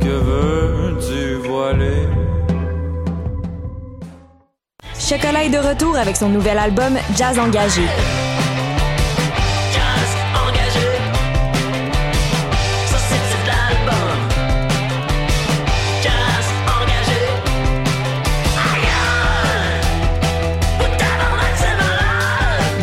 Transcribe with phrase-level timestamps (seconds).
[0.00, 2.08] Que veux-tu voiler?
[4.98, 7.82] Chocolat est de retour avec son nouvel album Jazz Engagé.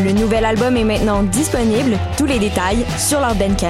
[0.03, 3.69] Le nouvel album est maintenant disponible, tous les détails sur leur Bandcamp.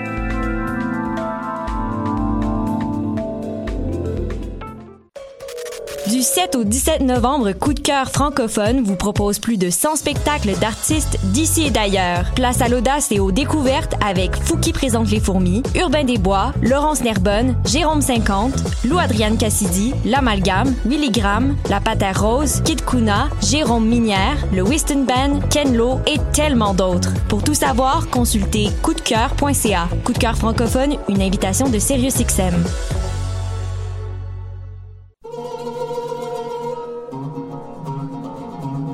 [6.21, 10.53] Du 7 au 17 novembre, Coup de cœur francophone vous propose plus de 100 spectacles
[10.59, 12.29] d'artistes d'ici et d'ailleurs.
[12.35, 17.55] Place à l'audace et aux découvertes avec Fouki présente les fourmis, Urbain Desbois, Laurence Nerbonne,
[17.65, 18.53] Jérôme 50,
[18.87, 25.39] Lou Adriane Cassidy, L'Amalgame, Milligram, La Patère Rose, Kid Kuna, Jérôme Minière, le Whiston Band,
[25.49, 27.15] Ken Lo et tellement d'autres.
[27.29, 29.89] Pour tout savoir, consultez coupdecoeur.ca.
[30.05, 32.63] Coup de cœur francophone, une invitation de SiriusXM.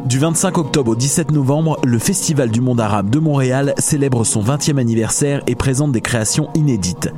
[0.08, 4.42] Du 25 octobre au 17 novembre, le Festival du monde arabe de Montréal célèbre son
[4.42, 7.12] 20e anniversaire et présente des créations inédites.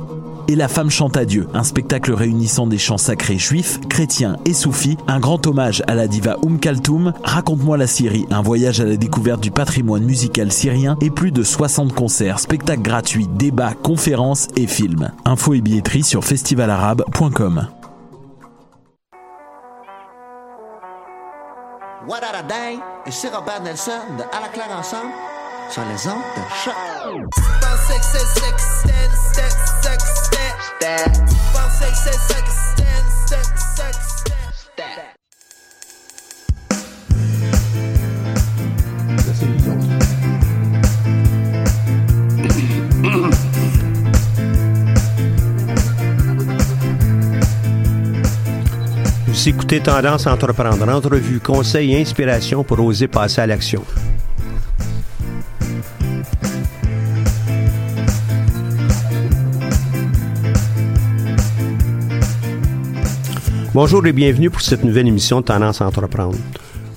[0.48, 4.54] Et la femme chante à Dieu, un spectacle réunissant des chants sacrés juifs, chrétiens et
[4.54, 8.84] soufis, un grand hommage à la diva Oum Kaltoum, Raconte-moi la Syrie, un voyage à
[8.84, 14.48] la découverte du patrimoine musical syrien et plus de 60 concerts, spectacles gratuits, débats, conférences
[14.56, 15.12] et films.
[15.24, 17.68] Infos et billetterie sur festivalarabe.com.
[22.10, 22.22] What
[23.06, 25.12] et c'est Robert Nelson de À la claire ensemble
[25.70, 26.74] sur les ondes de choc.
[49.46, 53.82] Écoutez Tendance entreprendre, entrevue, conseils et inspiration pour oser passer à l'action.
[63.72, 66.36] Bonjour et bienvenue pour cette nouvelle émission de Tendance à entreprendre.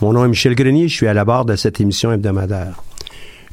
[0.01, 2.83] Mon nom est Michel Grenier, je suis à la barre de cette émission hebdomadaire.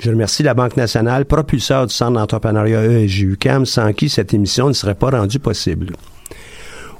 [0.00, 4.72] Je remercie la Banque nationale, propulseur du Centre d'entrepreneuriat ESG-UQAM, sans qui cette émission ne
[4.72, 5.92] serait pas rendue possible.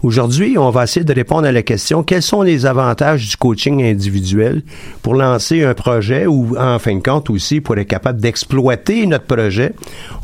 [0.03, 3.83] Aujourd'hui, on va essayer de répondre à la question quels sont les avantages du coaching
[3.83, 4.63] individuel
[5.03, 9.27] pour lancer un projet ou, en fin de compte, aussi pour être capable d'exploiter notre
[9.27, 9.75] projet?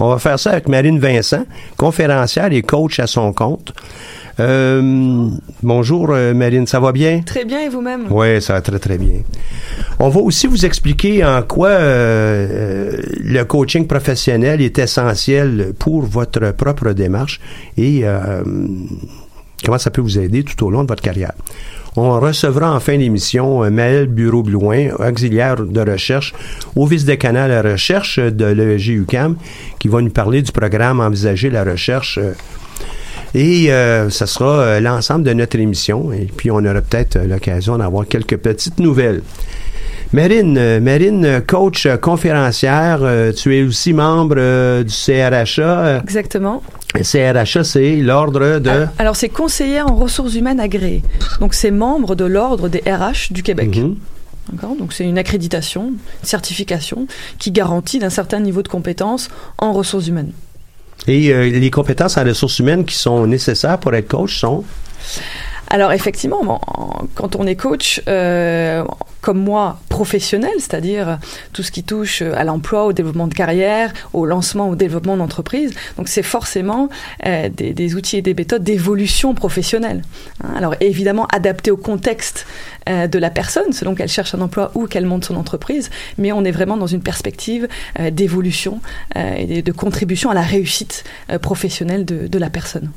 [0.00, 1.44] On va faire ça avec Marine Vincent,
[1.76, 3.74] conférencière et coach à son compte.
[4.38, 5.28] Euh,
[5.62, 7.20] bonjour euh, Marine, ça va bien?
[7.24, 8.06] Très bien et vous-même?
[8.10, 9.20] Oui, ça va très très bien.
[9.98, 16.52] On va aussi vous expliquer en quoi euh, le coaching professionnel est essentiel pour votre
[16.52, 17.40] propre démarche
[17.78, 18.04] et
[19.64, 21.32] comment ça peut vous aider tout au long de votre carrière?
[21.98, 26.34] On recevra en fin d'émission Maël Bureau-Blouin, auxiliaire de recherche
[26.74, 29.36] au vice-décanat à la recherche de l'EGUCAM,
[29.78, 32.18] qui va nous parler du programme Envisager la recherche.
[33.34, 36.12] Et euh, ce sera euh, l'ensemble de notre émission.
[36.12, 39.22] Et puis, on aura peut-être l'occasion d'avoir quelques petites nouvelles.
[40.12, 43.00] Marine, Marine, coach conférencière,
[43.36, 44.36] tu es aussi membre
[44.82, 45.98] du CRHA.
[46.02, 46.62] Exactement.
[47.02, 48.86] CRHA, c'est l'ordre de...
[48.98, 51.02] Alors, c'est conseillère en ressources humaines agréée.
[51.40, 53.76] Donc, c'est membre de l'ordre des RH du Québec.
[53.76, 53.96] Mhm.
[54.78, 57.06] Donc, c'est une accréditation, une certification
[57.38, 59.28] qui garantit d'un certain niveau de compétence
[59.58, 60.32] en ressources humaines.
[61.08, 64.64] Et euh, les compétences en ressources humaines qui sont nécessaires pour être coach sont?
[65.68, 66.60] Alors effectivement,
[67.14, 68.84] quand on est coach, euh,
[69.20, 71.18] comme moi, professionnel, c'est-à-dire
[71.54, 75.72] tout ce qui touche à l'emploi, au développement de carrière, au lancement, au développement d'entreprise,
[75.96, 76.90] donc c'est forcément
[77.24, 80.02] euh, des, outils et des méthodes d'évolution professionnelle.
[80.44, 80.48] Hein.
[80.54, 82.46] Alors évidemment adapté au contexte
[82.90, 85.88] euh, de la personne, selon qu'elle cherche un emploi ou qu'elle monte son entreprise,
[86.18, 87.66] mais on est vraiment dans une perspective
[87.98, 88.82] euh, d'évolution
[89.14, 91.04] et de contribution à la réussite
[91.40, 92.90] professionnelle de la personne.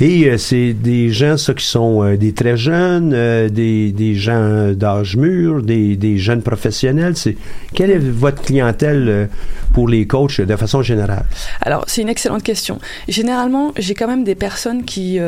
[0.00, 4.14] Et euh, c'est des gens, ça, qui sont euh, des très jeunes, euh, des, des
[4.14, 7.16] gens d'âge mûr, des, des jeunes professionnels.
[7.16, 7.36] C'est
[7.74, 9.28] Quelle est votre clientèle
[9.72, 11.24] pour les coachs de façon générale?
[11.60, 12.78] Alors, c'est une excellente question.
[13.08, 15.18] Généralement, j'ai quand même des personnes qui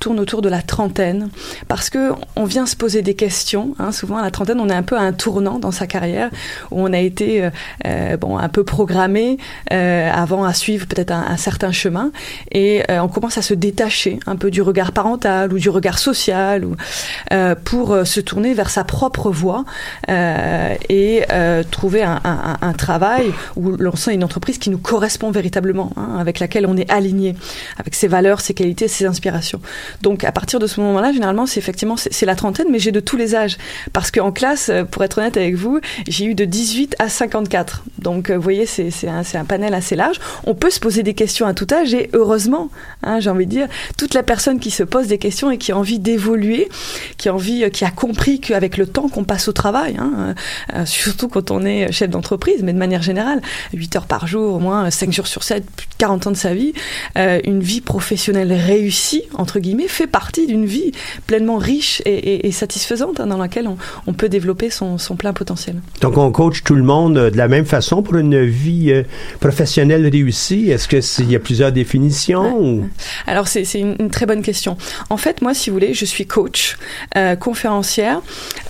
[0.00, 1.28] tournent autour de la trentaine
[1.68, 3.74] parce que on vient se poser des questions.
[3.78, 6.30] Hein, souvent, à la trentaine, on est un peu à un tournant dans sa carrière
[6.70, 7.48] où on a été
[8.20, 9.38] bon un peu programmé
[9.70, 12.10] avant à suivre peut-être un, un certain chemin
[12.52, 13.85] et on commence à se détacher
[14.26, 16.66] un peu du regard parental ou du regard social
[17.32, 19.64] euh, pour euh, se tourner vers sa propre voie
[20.08, 21.24] euh, et
[21.70, 26.76] trouver un, travail ou lancer une entreprise qui nous correspond véritablement, hein, avec laquelle on
[26.76, 27.34] est aligné,
[27.78, 29.60] avec ses valeurs, ses qualités, ses inspirations.
[30.02, 33.00] Donc à partir de ce moment-là, généralement, c'est effectivement c'est la trentaine, mais j'ai de
[33.00, 33.56] tous les âges
[33.92, 37.84] parce qu'en classe, pour être honnête avec vous, j'ai eu de 18 à 54.
[37.98, 40.18] Donc vous voyez, c'est un, un panel assez large.
[40.44, 42.70] On peut se poser des questions à tout âge et heureusement,
[43.02, 43.68] hein, j'ai envie de dire,
[43.98, 46.68] toute la personne qui se pose des questions et qui a envie d'évoluer,
[47.16, 50.12] qui a envie, euh, qui a compris qu'avec le temps qu'on passe au travail, hein,
[50.18, 50.34] euh,
[50.80, 53.40] euh, surtout quand on est chef d'entreprise, mais de manière générale,
[53.72, 56.36] 8 heures par jour, au moins 5 jours sur 7, plus de 40 ans de
[56.36, 56.72] sa vie,
[57.18, 60.92] euh, une vie professionnelle réussie, entre guillemets, fait partie d'une vie
[61.26, 63.76] pleinement riche et, et- et satisfaisante hein, dans laquelle on,
[64.06, 65.76] on peut développer son, son plein potentiel.
[66.00, 68.92] Donc, on coach tout le monde de la même façon pour une vie
[69.40, 70.70] professionnelle réussie.
[70.70, 72.58] Est-ce que s'il y a plusieurs définitions?
[72.60, 72.88] ou-
[73.26, 74.76] Alors c'est c'est une, très bonne question.
[75.10, 76.76] En fait, moi, si vous voulez, je suis coach,
[77.16, 78.22] euh, conférencière.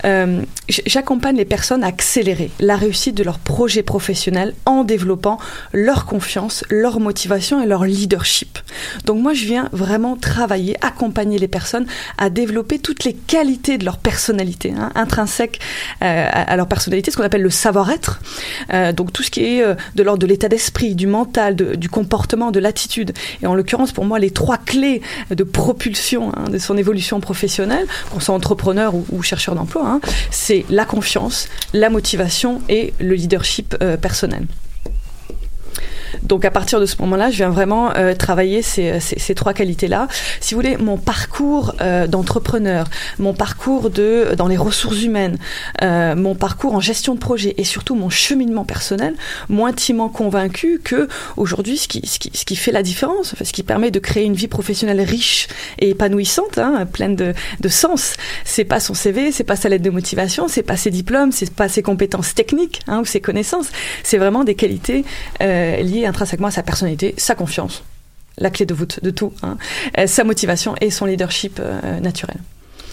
[0.05, 0.41] Euh,
[0.85, 5.39] J'accompagne les personnes à accélérer la réussite de leur projet professionnel en développant
[5.71, 8.59] leur confiance, leur motivation et leur leadership.
[9.05, 11.85] Donc moi, je viens vraiment travailler, accompagner les personnes
[12.17, 15.59] à développer toutes les qualités de leur personnalité, hein, intrinsèques
[16.03, 18.19] euh, à, leur personnalité, ce qu'on appelle le savoir-être.
[18.95, 19.63] Donc tout ce qui est
[19.95, 23.13] de l'ordre de l'état d'esprit, du mental, du comportement, de l'attitude.
[23.41, 24.86] Et en l'occurrence, pour moi, les trois clés
[25.29, 29.99] de propulsion hein, de son évolution professionnelle, qu'on soit entrepreneur ou, chercheur d'emploi, hein,
[30.31, 34.45] c'est la confiance, la motivation et le leadership euh, personnel.
[36.23, 39.53] Donc à partir de ce moment-là, je viens vraiment euh, travailler ces, ces, ces trois
[39.53, 40.07] qualités-là.
[40.39, 42.87] Si vous voulez, mon parcours euh, d'entrepreneur,
[43.19, 45.37] mon parcours de dans les ressources humaines,
[45.81, 49.15] euh, mon parcours en gestion de projet et surtout mon cheminement personnel,
[49.49, 53.45] m'ont intimement convaincu que aujourd'hui, ce qui, ce, qui, ce qui fait la différence, enfin,
[53.45, 55.47] ce qui permet de créer une vie professionnelle riche
[55.79, 58.15] et épanouissante, hein, pleine de, de sens,
[58.45, 61.53] c'est pas son CV, c'est pas sa lettre de motivation, c'est pas ses diplômes, c'est
[61.53, 63.69] pas ses compétences techniques hein, ou ses connaissances,
[64.03, 65.05] c'est vraiment des qualités
[65.41, 67.83] euh, intrinsèquement à sa personnalité, sa confiance,
[68.37, 69.57] la clé de voûte de tout, hein,
[69.97, 72.37] euh, sa motivation et son leadership euh, naturel.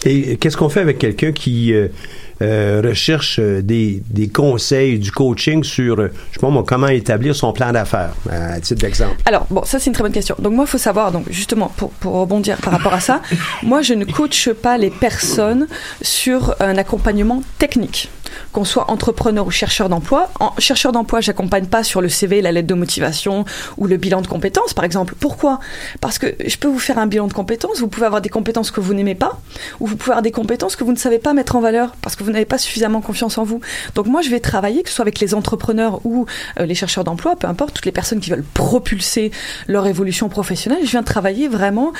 [0.07, 5.97] Et qu'est-ce qu'on fait avec quelqu'un qui euh, recherche des, des conseils, du coaching sur,
[5.97, 9.15] je moi, comment établir son plan d'affaires, à titre d'exemple?
[9.25, 10.35] Alors, bon, ça c'est une très bonne question.
[10.37, 13.23] Donc moi, il faut savoir, donc justement, pour, pour rebondir par rapport à ça,
[13.63, 15.65] moi je ne coache pas les personnes
[16.03, 18.11] sur un accompagnement technique.
[18.51, 20.29] Qu'on soit entrepreneur ou chercheur d'emploi.
[20.39, 23.45] En chercheur d'emploi, j'accompagne pas sur le CV, la lettre de motivation
[23.77, 25.15] ou le bilan de compétences, par exemple.
[25.19, 25.59] Pourquoi?
[26.01, 28.71] Parce que je peux vous faire un bilan de compétences, vous pouvez avoir des compétences
[28.71, 29.39] que vous n'aimez pas,
[29.79, 32.15] ou vous pouvez avoir des compétences que vous ne savez pas mettre en valeur parce
[32.15, 33.61] que vous n'avez pas suffisamment confiance en vous.
[33.95, 36.25] Donc moi, je vais travailler, que ce soit avec les entrepreneurs ou
[36.59, 39.31] euh, les chercheurs d'emploi, peu importe, toutes les personnes qui veulent propulser
[39.67, 41.93] leur évolution professionnelle, je viens travailler vraiment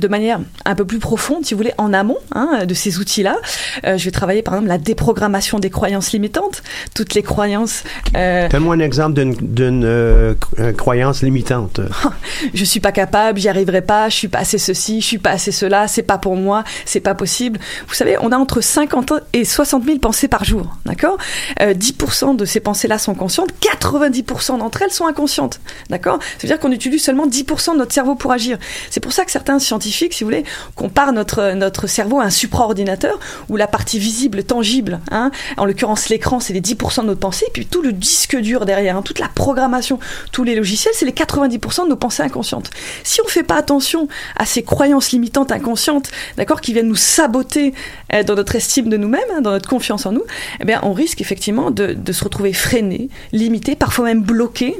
[0.00, 3.36] de manière un peu plus profonde, si vous voulez, en amont hein, de ces outils-là.
[3.84, 6.62] Euh, je vais travailler par exemple la déprogrammation des croyances limitantes,
[6.94, 7.84] toutes les croyances.
[8.16, 11.80] Euh, Donne-moi un exemple d'une, euh, cro- croyance limitante.
[12.54, 15.30] je suis pas capable, j'y arriverai pas, je suis pas assez ceci, je suis pas
[15.30, 17.58] assez cela, c'est pas pour moi, c'est pas possible.
[17.88, 21.16] Vous savez, on a entre 50 et 60 000 pensées par jour, d'accord?
[21.60, 26.18] Euh, 10% de ces pensées-là sont conscientes, 90% d'entre elles sont inconscientes, d'accord?
[26.20, 28.58] Ça veut dire qu'on utilise seulement 10% de notre cerveau pour agir.
[28.90, 32.30] C'est pour ça que certains scientifiques, si vous voulez, comparent notre notre cerveau à un
[32.30, 33.18] supraordinateur
[33.48, 37.46] où la partie visible, tangible, hein, en l'occurrence l'écran, c'est les 10% de notre pensée,
[37.48, 39.98] et puis tout le disque dur derrière, hein, toute la programmation,
[40.32, 42.70] tous les logiciels, c'est les 90% de nos pensées inconscientes.
[43.02, 47.74] Si on fait pas attention à ces croyances limitantes inconscientes, d'accord, qui viennent nous saboter
[48.12, 50.24] euh, dans notre estime de nous-mêmes, hein, dans notre confiance en nous,
[50.60, 54.76] eh bien, on risque effectivement de, se retrouver freiné, limité, parfois même bloqué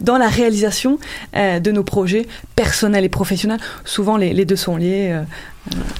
[0.00, 0.98] dans la réalisation
[1.36, 3.60] euh, de nos projets personnels et professionnels.
[3.84, 5.20] Souvent, les, les deux sont liés.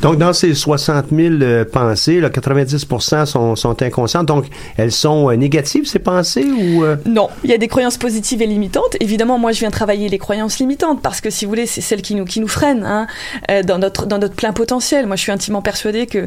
[0.02, 2.86] Donc, dans ces 60 000 euh, pensées, là, 90
[3.26, 4.26] sont, sont inconscientes.
[4.26, 4.46] Donc,
[4.76, 6.84] elles sont euh, négatives, ces pensées, ou...
[6.84, 6.96] euh?
[7.06, 8.96] Non, il y a des croyances positives et limitantes.
[9.00, 12.02] Évidemment, moi, je viens travailler les croyances limitantes parce que, si vous voulez, c'est celles
[12.02, 13.06] qui nous qui nous freinent hein,
[13.50, 15.06] euh, dans notre dans notre plein potentiel.
[15.06, 16.26] Moi, je suis intimement persuadée que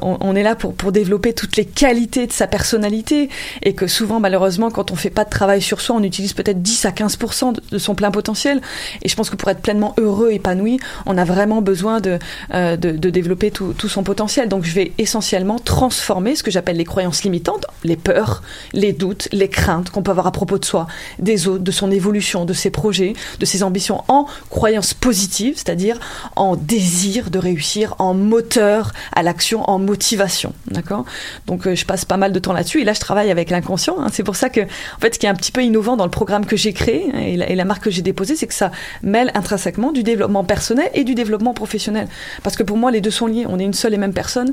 [0.00, 3.28] on, est là pour pour développer toutes les qualités de sa personnalité
[3.62, 6.62] et que souvent, malheureusement, quand on fait pas de travail sur soi, on utilise peut-être
[6.62, 8.60] 10 à 15 de, de son plein potentiel.
[9.02, 12.18] Et je pense que pour être pleinement heureux, épanoui, on a vraiment besoin de
[12.62, 14.48] euh, de, développer tout, son potentiel.
[14.48, 18.42] Donc, je vais essentiellement transformer ce que j'appelle les croyances limitantes, les peurs,
[18.72, 20.86] les doutes, les craintes qu'on peut avoir à propos de soi,
[21.18, 25.98] des autres, de son évolution, de ses projets, de ses ambitions, en croyances positives, c'est-à-dire
[26.36, 30.54] en désir de réussir, en moteur à l'action, en motivation.
[30.70, 31.04] D'accord?
[31.46, 32.80] Donc, euh, je passe pas mal de temps là-dessus.
[32.80, 33.96] Et là, je travaille avec l'inconscient.
[33.98, 34.06] hein.
[34.12, 36.10] C'est pour ça que, en fait, ce qui est un petit peu innovant dans le
[36.10, 38.70] programme que j'ai créé hein, et la marque que j'ai déposée, c'est que ça
[39.02, 42.08] mêle intrinsèquement du développement personnel et du développement professionnel.
[42.42, 43.44] Parce que pour moi, les deux sont liés.
[43.48, 44.52] On est une seule et même personne.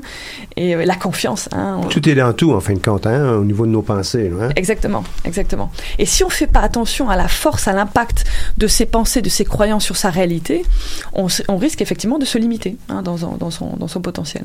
[0.56, 1.48] Et euh, la confiance.
[1.52, 3.82] Hein, on- Tout est dans tout, en fin de compte, hein, au niveau de nos
[3.82, 4.30] pensées.
[4.40, 4.50] hein.
[4.56, 5.70] Exactement, exactement.
[5.98, 8.24] Et si on fait pas attention à la force, à l'impact
[8.58, 10.64] de ses pensées, de ses croyances sur sa réalité,
[11.12, 14.44] on, risque effectivement de se limiter hein, dans, son- dans, son, dans son potentiel.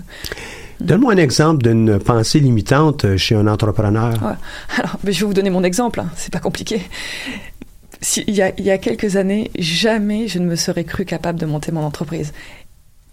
[0.82, 4.12] Donne-moi un exemple d'une pensée limitante chez un entrepreneur.
[4.22, 4.34] Ouais.
[4.78, 6.82] Alors, je vais vous donner mon exemple, hein, c'est pas compliqué.
[8.02, 11.06] Si- il, y a, il y a quelques années, jamais je ne me serais cru
[11.06, 12.34] capable de monter mon entreprise.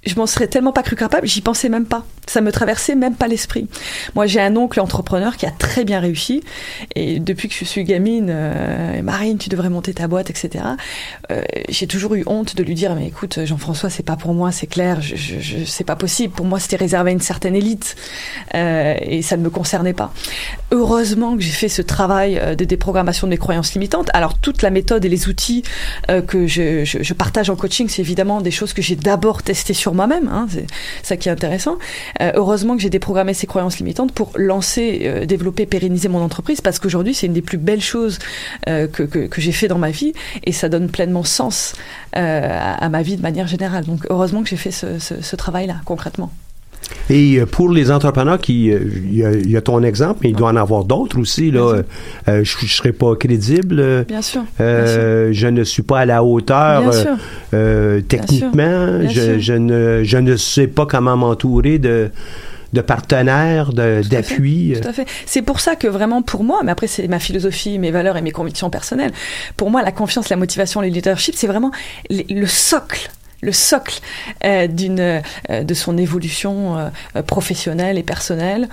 [0.05, 2.05] Je m'en serais tellement pas cru capable, j'y pensais même pas.
[2.27, 3.69] Ça me traversait même pas l'esprit.
[4.15, 6.43] Moi, j'ai un oncle entrepreneur qui a très bien réussi.
[6.95, 10.65] Et depuis que je suis gamine, euh, Marine, tu devrais monter ta boîte, etc.
[11.31, 14.51] Euh, j'ai toujours eu honte de lui dire, mais écoute, Jean-François, c'est pas pour moi,
[14.53, 16.33] c'est clair, je, je, je- c'est pas possible.
[16.33, 17.97] Pour moi, c'était réservé à une certaine élite.
[18.55, 20.13] Euh, et ça ne me concernait pas.
[20.71, 24.11] Heureusement que j'ai fait ce travail euh, de déprogrammation de mes croyances limitantes.
[24.15, 25.63] Alors, toute la méthode et les outils
[26.11, 29.75] euh, que je, je partage en coaching, c'est évidemment des choses que j'ai d'abord testées
[29.75, 30.29] sur moi-même.
[30.29, 30.67] Hein, c'est
[31.03, 31.79] ça qui est intéressant.
[32.21, 36.61] Euh, heureusement que j'ai déprogrammé ces croyances limitantes pour lancer, euh, développer, pérenniser mon entreprise,
[36.61, 38.19] parce qu'aujourd'hui, c'est une des plus belles choses
[38.69, 40.13] euh, que, que, j'ai fait dans ma vie,
[40.45, 41.75] et ça donne pleinement sens
[42.13, 43.85] à, ma vie de manière générale.
[43.85, 46.31] Donc, heureusement que j'ai fait ce travail-là, concrètement.
[47.11, 50.21] Et euh, pour les entrepreneurs qui, euh, il y, a- il y a ton exemple,
[50.23, 51.51] mais il doit en avoir d'autres aussi.
[51.51, 51.83] Là, Bien
[52.35, 53.81] Euh, je ne serais pas crédible.
[53.81, 54.43] euh, Bien sûr.
[54.59, 56.91] je ne suis pas à la hauteur Bien
[57.55, 58.07] euh, sûr.
[58.09, 58.99] techniquement.
[59.01, 62.11] Bien je, je ne, je ne sais pas comment m'entourer de,
[62.73, 64.35] de partenaires, de- Tout à fait.
[64.35, 64.75] d'appui.
[64.81, 65.07] Tout à fait.
[65.27, 68.23] C'est pour ça que vraiment pour moi, mais après c'est ma philosophie, mes valeurs et
[68.23, 69.13] mes convictions personnelles.
[69.57, 71.71] Pour moi, la confiance, la motivation, le leadership, c'est vraiment
[72.11, 73.11] le socle
[73.43, 74.01] le socle
[74.45, 78.69] euh, euh, de son évolution euh, professionnelle et personnelle.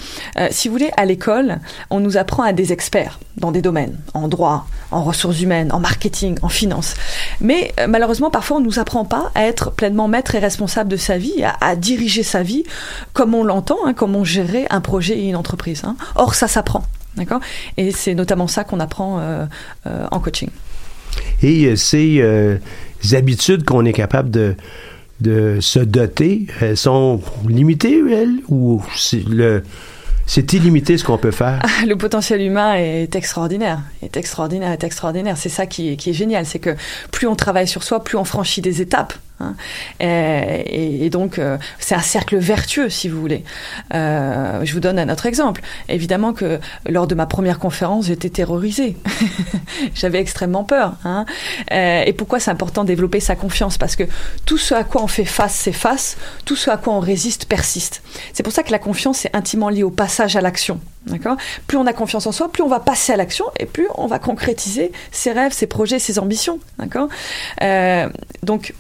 [0.52, 1.60] Si vous voulez, à l'école,
[1.90, 5.80] on nous apprend à des experts dans des domaines, en droit, en ressources humaines, en
[5.80, 6.96] marketing, en finance.
[7.42, 11.18] Mais malheureusement, parfois, on nous apprend pas à être pleinement maître et responsable de sa
[11.18, 12.64] vie, à, diriger sa vie
[13.14, 15.84] comme on l'entend, hein, comme on gérerait un projet et une entreprise.
[15.84, 15.96] hein.
[16.16, 16.84] Or, ça s'apprend.
[17.16, 17.42] D'accord?
[17.78, 19.22] Et c'est notamment ça qu'on apprend
[19.86, 20.50] en coaching.
[21.42, 22.58] Et ces euh,
[23.13, 24.56] habitudes qu'on est capable de,
[25.22, 29.24] de se doter, elles sont limitées, elles, ou c'est
[30.25, 31.60] c'est illimité ce qu'on peut faire?
[31.88, 35.38] Le potentiel humain est extraordinaire, est extraordinaire, est extraordinaire.
[35.38, 36.75] C'est ça qui est, qui est génial, c'est que
[37.12, 39.13] plus on travaille sur soi, plus on franchit des étapes.
[39.39, 39.55] Hein.
[40.00, 43.43] Et, donc, euh, c'est un cercle vertueux, si vous voulez.
[43.93, 45.62] Euh, je vous donne un autre exemple.
[45.88, 48.98] Évidemment que lors de ma première conférence, j'étais terrorisée.
[49.96, 50.96] J'avais extrêmement peur.
[51.03, 51.25] hein.
[51.72, 53.77] Euh, et pourquoi c'est important de développer sa confiance?
[53.77, 54.03] Parce que
[54.46, 58.01] tout ce à quoi on fait face s'efface, tout ce à quoi on résiste persiste.
[58.34, 60.79] C'est pour ça que la confiance est intimement liée au passage à l'action.
[61.08, 61.38] D'accord?
[61.65, 64.05] Plus on a confiance en soi, plus on va passer à l'action et plus on
[64.05, 66.60] va concrétiser ses rêves, ses projets, ses ambitions.
[66.77, 67.10] D'accord?
[68.43, 68.74] Donc,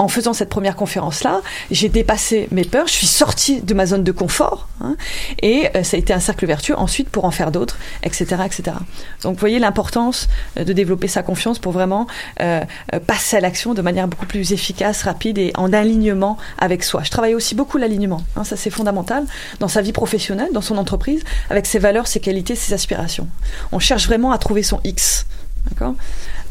[0.00, 1.40] en faisant cette première conférence-là,
[1.72, 4.96] j'ai dépassé mes peurs, je suis sortie de ma zone de confort, hein,
[5.42, 8.76] et euh, ça a été un cercle vertueux ensuite pour en faire d'autres, etc., etc.
[9.22, 12.06] Donc, vous voyez l'importance euh, de développer sa confiance pour vraiment
[12.40, 12.62] euh,
[12.94, 17.02] euh, passer à l'action de manière beaucoup plus efficace, rapide et en alignement avec soi.
[17.02, 19.24] Je travaille aussi beaucoup l'alignement, hein, ça c'est fondamental
[19.58, 23.26] dans sa vie professionnelle, dans son entreprise, avec ses valeurs, ses qualités, ses aspirations.
[23.72, 25.26] On cherche vraiment à trouver son X,
[25.68, 25.94] d'accord?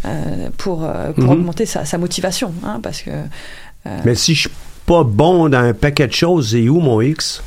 [0.06, 1.30] Euh, pour, euh, pour Mhm.
[1.32, 3.12] augmenter sa, sa motivation, hein, parce que
[4.06, 4.50] Mais si je suis
[4.86, 7.42] pas bon dans un paquet de choses, c'est où mon X?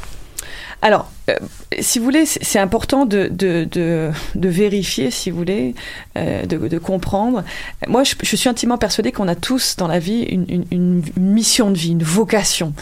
[0.83, 1.35] Alors, euh,
[1.81, 5.75] si vous voulez, c'est important de, de, de, de vérifier, si vous voulez,
[6.17, 7.45] euh, de, comprendre.
[7.89, 11.03] Moi, je, je suis intimement persuadée qu'on a tous dans la vie une, une, une
[11.17, 12.73] mission de vie, une vocation,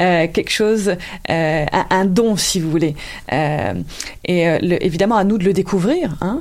[0.00, 0.94] euh, quelque chose,
[1.30, 2.96] euh, un, un don, si vous voulez.
[3.32, 3.74] Euh,
[4.24, 6.16] et le- évidemment, à nous de le découvrir.
[6.20, 6.40] Hein.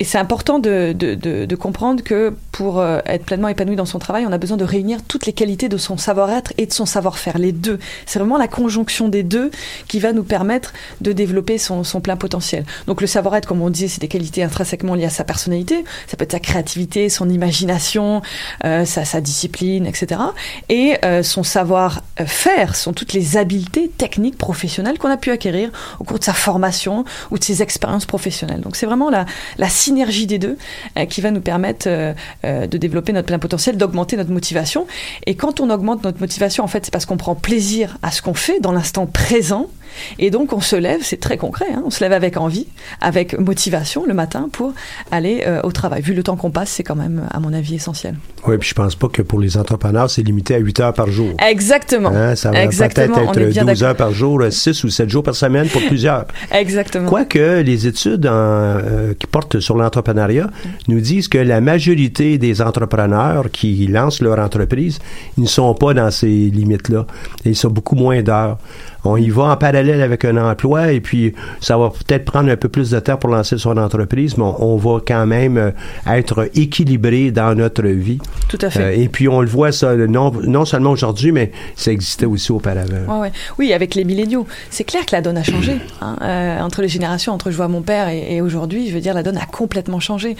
[0.00, 4.24] Et c'est important de, de, de, comprendre que pour être pleinement épanoui dans son travail,
[4.26, 7.38] on a besoin de réunir toutes les qualités de son savoir-être et de son savoir-faire,
[7.38, 7.78] les deux.
[8.06, 9.50] C'est vraiment la conjonction des deux
[9.88, 12.64] qui va nous permettre de développer son, plein potentiel.
[12.86, 15.84] Donc le savoir-être, comme on disait, c'est des qualités intrinsèquement liées à sa personnalité.
[16.06, 18.22] Ça peut être sa créativité, son imagination,
[18.64, 20.20] euh, sa, discipline, etc.
[20.68, 26.04] Et euh, son savoir-faire sont toutes les habiletés techniques, professionnelles qu'on a pu acquérir au
[26.04, 28.60] cours de sa formation ou de ses expériences professionnelles.
[28.60, 30.56] Donc c'est vraiment la, synergie des deux
[30.98, 32.12] euh, qui va nous permettre euh,
[32.44, 34.86] euh, de développer notre plein potentiel, d'augmenter notre motivation.
[35.26, 38.22] Et quand on augmente notre motivation, en fait, c'est parce qu'on prend plaisir à ce
[38.22, 39.68] qu'on fait dans l'instant présent.
[40.18, 42.66] Et donc on se lève, c'est très concret, hein, on se lève avec envie,
[43.00, 44.72] avec motivation le matin pour
[45.10, 46.02] aller euh, au travail.
[46.02, 48.16] Vu le temps qu'on passe, c'est quand même, à mon avis, essentiel.
[48.46, 51.10] Oui, puis je pense pas que pour les entrepreneurs, c'est limité à 8 heures par
[51.10, 51.30] jour.
[51.46, 52.10] Exactement.
[52.10, 53.82] Hein, ça va peut-être être bien 12 d'accord.
[53.82, 56.26] heures par jour, 6 ou 7 jours par semaine pour plusieurs.
[56.52, 57.08] Exactement.
[57.08, 60.50] Quoique les études en, euh, qui portent sur l'entrepreneuriat
[60.88, 64.98] nous disent que la majorité des entrepreneurs qui lancent leur entreprise,
[65.38, 67.06] ils ne sont pas dans ces limites-là.
[67.44, 68.58] Ils sont beaucoup moins d'heures.
[69.04, 72.56] On y va en parallèle avec un emploi et puis ça va peut-être prendre un
[72.56, 75.70] peu plus de temps pour lancer son entreprise, mais on, on va quand même euh,
[76.06, 78.18] être équilibré dans notre vie.
[78.48, 78.82] Tout à fait.
[78.82, 82.50] Euh, et puis on le voit ça non, non seulement aujourd'hui, mais ça existait aussi
[82.52, 83.20] auparavant.
[83.20, 83.32] Ouais, ouais.
[83.58, 84.46] Oui, avec les milléniaux.
[84.70, 85.76] C'est clair que la donne a changé.
[86.00, 86.16] hein.
[86.22, 89.14] Euh, entre les générations, entre je vois mon père et, et aujourd'hui, je veux dire,
[89.14, 90.36] la donne a complètement changé.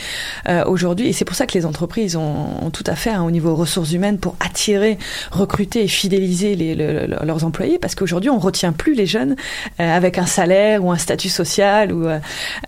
[0.48, 3.24] Euh, aujourd'hui, et c'est pour ça que les entreprises ont, ont tout à faire hein,
[3.24, 4.98] au niveau ressources humaines pour attirer,
[5.30, 9.34] recruter et fidéliser les, le- le- leurs employés, parce qu'aujourd'hui, on retient plus les jeunes
[9.80, 11.92] euh, avec un salaire ou un statut social.
[11.92, 12.18] Ou euh,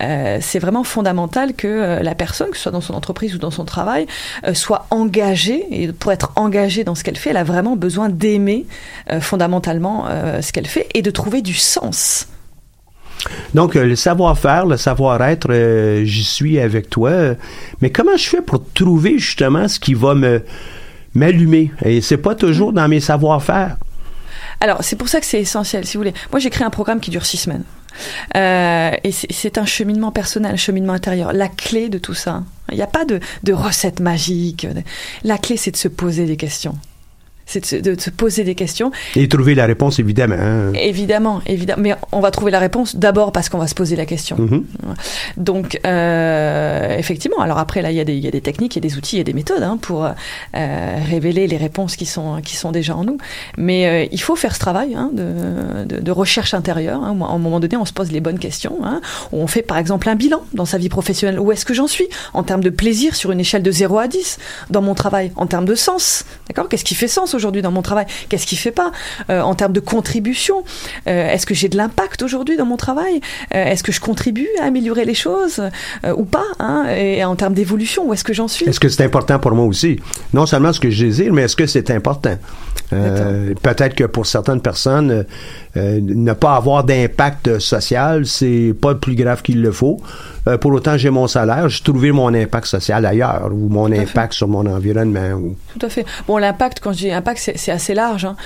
[0.03, 3.51] euh, c'est vraiment fondamental que la personne, que ce soit dans son entreprise ou dans
[3.51, 4.07] son travail,
[4.55, 5.65] soit engagée.
[5.71, 8.67] Et pour être engagée dans ce qu'elle fait, elle a vraiment besoin d'aimer
[9.21, 10.07] fondamentalement
[10.41, 12.27] ce qu'elle fait et de trouver du sens.
[13.55, 15.53] Donc, le savoir-faire, le savoir-être,
[16.05, 17.35] j'y suis avec toi.
[17.81, 20.43] Mais comment je fais pour trouver justement ce qui va me
[21.15, 21.71] m'allumer?
[21.85, 23.77] Et c'est pas toujours dans mes savoir-faire.
[24.61, 26.15] Alors, c'est pour ça que c'est essentiel, si vous voulez.
[26.33, 27.65] Moi, j'ai créé un programme qui dure six semaines.
[28.37, 31.33] Euh, et c'est- un cheminement personnel, un cheminement intérieur.
[31.33, 34.67] La clé de tout ça, il n'y a pas de, de recette magique.
[35.25, 36.77] La clé, c'est de se poser des questions.
[37.49, 38.91] C'est de, se- de se poser des questions.
[39.15, 40.35] Et trouver la réponse, évidemment.
[40.39, 40.73] hein.
[40.75, 41.81] Évidemment, évidemment.
[41.83, 44.37] Mais on va trouver la réponse d'abord parce qu'on va se poser la question.
[44.37, 44.65] Mhm.
[45.37, 48.77] Donc, euh, effectivement, alors après, là, il y, a des- il y a des techniques,
[48.77, 50.13] il y a des outils, il y a des méthodes hein, pour euh,
[51.09, 53.19] révéler les réponses qui sont, qui sont déjà en nous.
[53.57, 57.01] Mais euh, il faut faire ce travail hein, de, de, de recherche intérieure.
[57.03, 58.79] Hein, à un moment donné, on se pose les bonnes questions.
[58.85, 59.01] Hein,
[59.33, 61.39] où on fait, par exemple, un bilan dans sa vie professionnelle.
[61.41, 64.09] Où est-ce que j'en suis en termes de plaisir sur une échelle de 0 à
[64.09, 64.39] 10
[64.71, 66.69] dans mon travail En termes de sens, d'accord?
[66.69, 68.91] Qu'est-ce qui fait sens aujourd'hui dans mon travail Qu'est-ce qui fait pas
[69.31, 70.65] Euh, En termes de contribution,
[71.07, 73.21] euh, est-ce que j'ai de l'impact aujourd'hui dans mon travail?
[73.55, 75.63] Euh, Est-ce que je contribue à améliorer les choses
[76.17, 78.67] ou pas hein Et en termes d'évolution, où est-ce que j'en suis?
[78.69, 80.01] Est-ce que c'est important pour moi aussi?
[80.33, 82.37] Non seulement ce que je désire, mais est-ce que c'est important?
[82.93, 85.23] Euh, Peut-être que pour certaines personnes, euh,
[85.77, 90.01] euh, ne pas avoir d'impact social, c'est pas plus grave qu'il le faut.
[90.49, 94.33] Euh, pour autant, j'ai mon salaire, j'ai trouvé mon impact social ailleurs ou mon impact
[94.35, 95.33] sur mon environnement.
[95.35, 96.05] ou- Tout à fait.
[96.29, 98.25] Bon, l'impact, quand je dis impact, c'est assez large.
[98.25, 98.37] hein.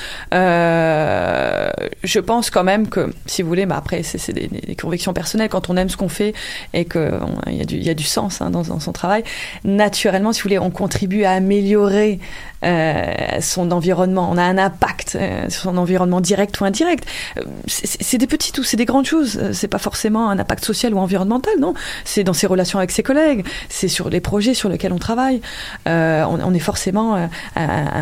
[0.64, 1.69] Euh,
[2.03, 5.49] je pense quand même que, si vous voulez, mais après, c'est des, des convictions personnelles.
[5.51, 6.33] Quand on aime ce qu'on fait
[6.73, 7.11] et qu'il
[7.49, 9.23] y, a du- il y a du sens hein, dans, dans son travail,
[9.64, 12.19] naturellement, si vous voulez, on contribue à améliorer
[12.62, 14.29] son environnement.
[14.31, 17.05] On a un impact euh, sur son environnement direct ou indirect.
[17.38, 19.38] Euh, C'est des petites ou c'est des grandes choses.
[19.40, 21.75] Euh, C'est pas forcément un impact social ou environnemental, non.
[22.05, 23.44] C'est dans ses relations avec ses collègues.
[23.68, 25.40] C'est sur les projets sur lesquels on travaille.
[25.88, 27.27] Euh, on, on est forcément euh,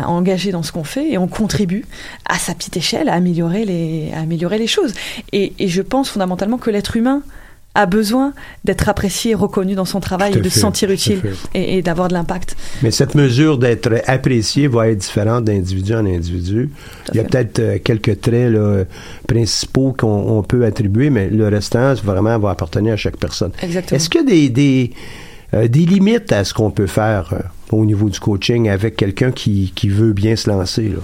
[0.05, 1.85] engagé dans ce qu'on fait et on contribue
[2.27, 4.93] à sa petite échelle à améliorer les, à améliorer les choses.
[5.31, 7.21] Et, et je pense fondamentalement que l'être humain
[7.75, 8.33] a besoin
[8.65, 11.21] d'être apprécié et reconnu dans son travail et de se sentir utile
[11.53, 12.55] et, et d'avoir de l'impact.
[12.81, 16.69] Mais cette mesure d'être apprécié va être différente d'individu en individu.
[17.13, 18.83] Il y a peut-être euh, quelques traits là,
[19.27, 23.51] principaux qu'on on peut attribuer, mais le restant, vraiment, va appartenir à chaque personne.
[23.61, 23.95] Exactement.
[23.95, 24.91] Est-ce qu'il y a des, des,
[25.53, 27.39] euh, des limites à ce qu'on peut faire euh,
[27.71, 30.89] au niveau du coaching avec quelqu'un qui, qui veut bien se lancer?
[30.89, 30.99] Là?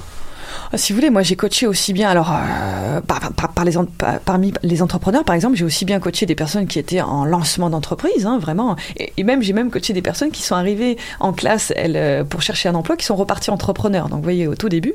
[0.73, 3.19] Si vous voulez, moi j'ai coaché aussi bien, alors euh, par,
[3.63, 3.73] les
[4.25, 7.69] parmi les entrepreneurs par exemple, j'ai aussi bien coaché des personnes qui étaient en lancement
[7.69, 11.71] d'entreprise, hein, vraiment, et, même j'ai même coaché des personnes qui sont arrivées en classe
[11.77, 14.09] euh, pour chercher un emploi, qui sont reparties entrepreneurs.
[14.09, 14.93] Donc vous voyez au tout début.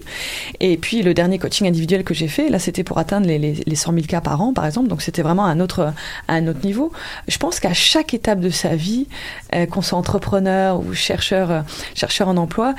[0.59, 3.63] Et puis le dernier coaching individuel que j'ai fait, là c'était pour atteindre les, les,
[3.65, 5.93] les 100 000 cas par an par exemple, donc c'était vraiment un autre
[6.29, 6.93] un autre niveau.
[7.29, 9.07] Je pense qu'à chaque étape de sa vie,
[9.55, 12.75] euh, qu'on soit entrepreneur ou chercheur, chercheur en emploi,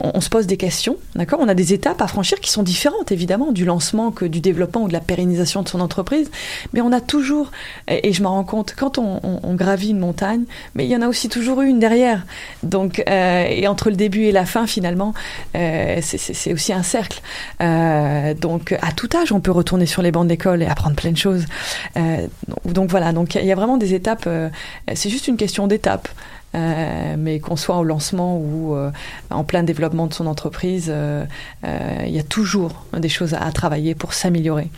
[0.00, 1.40] on, on se pose des questions, d'accord?
[1.42, 4.82] On a des étapes à franchir qui sont différentes évidemment du lancement que du développement
[4.84, 6.30] ou de la pérennisation de son entreprise,
[6.72, 7.50] mais on a toujours,
[7.88, 9.20] et, je m'en rends compte, quand on,
[9.54, 12.24] gravit une montagne, mais il y en a aussi toujours une derrière.
[12.62, 15.12] Donc, euh, et entre le début et la fin, finalement,
[15.54, 17.20] euh, c'est- aussi un cercle.
[17.60, 21.12] Euh, donc, à tout âge, on peut retourner sur les bancs d'école et apprendre plein
[21.12, 21.44] de choses.
[22.64, 24.28] Donc, voilà, donc il y a vraiment des étapes.
[24.94, 26.08] c'est juste une question d'étapes.
[26.54, 28.90] Euh, mais qu'on soit au lancement ou euh,
[29.30, 31.24] en plein développement de son entreprise, euh,
[32.06, 34.68] il y a toujours des choses à, à travailler pour s'améliorer.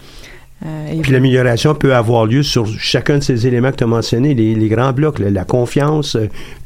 [0.90, 4.34] Et Puis l'amélioration peut avoir lieu sur chacun de ces éléments que tu as mentionnés,
[4.34, 6.16] les, les grands blocs, la confiance,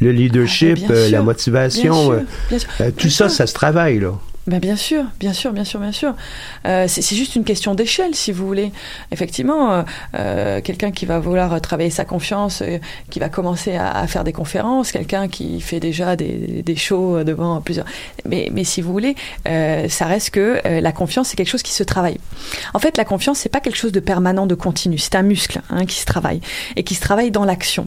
[0.01, 2.69] le leadership, Ah, la motivation, bien sûr, bien sûr.
[2.97, 3.37] tout ça, sûr.
[3.37, 4.13] ça se travaille, là.
[4.49, 6.15] Ben bien sûr, bien sûr, bien sûr, bien sûr.
[6.67, 8.73] Euh, c'est juste une question d'échelle, si vous voulez.
[9.13, 9.83] Effectivement, euh,
[10.15, 12.63] euh, quelqu'un qui va vouloir travailler sa confiance,
[13.11, 17.85] qui va commencer à, faire des conférences, quelqu'un qui fait déjà des, shows devant plusieurs.
[18.25, 21.83] Mais, mais si vous voulez, ça reste que la confiance, c'est quelque chose qui se
[21.83, 22.19] travaille.
[22.73, 24.97] En fait, la confiance, c'est pas quelque chose de permanent, de continu.
[24.97, 26.41] C'est un muscle hein, qui se travaille
[26.77, 27.87] et qui se travaille dans l'action.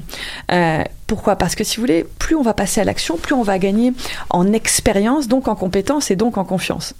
[1.11, 1.35] Pourquoi?
[1.35, 3.91] Parce que si vous voulez, plus on va passer à l'action, plus on va gagner
[4.29, 6.93] en expérience, donc en compétence et donc en confiance.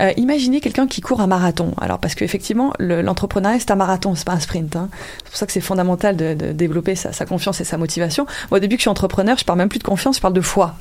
[0.00, 1.68] Euh, imaginez quelqu'un qui court un marathon.
[1.80, 4.74] Alors parce qu'effectivement, le- l'entrepreneuriat c'est un marathon, c'est pas un sprint.
[4.74, 4.88] Hein.
[5.32, 8.26] Pour ça que c'est fondamental de, de développer sa, sa confiance et sa motivation.
[8.50, 10.34] Moi, au début que je suis entrepreneur, je parle même plus de confiance, je parle
[10.34, 10.74] de foi.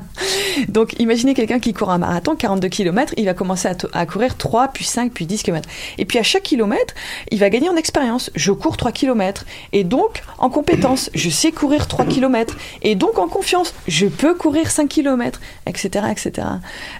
[0.68, 4.68] Donc imaginez quelqu'un qui court un marathon, 42 km, il va commencer à courir 3,
[4.68, 5.66] puis 5, puis 10 km.
[5.96, 6.92] Et puis à chaque kilomètre,
[7.30, 8.30] il va gagner en expérience.
[8.34, 9.46] Je cours 3 km.
[9.72, 12.54] Et donc en compétence, je sais courir 3 km.
[12.82, 16.04] Et donc en confiance, je peux courir 5 km, etc.
[16.10, 16.46] etc.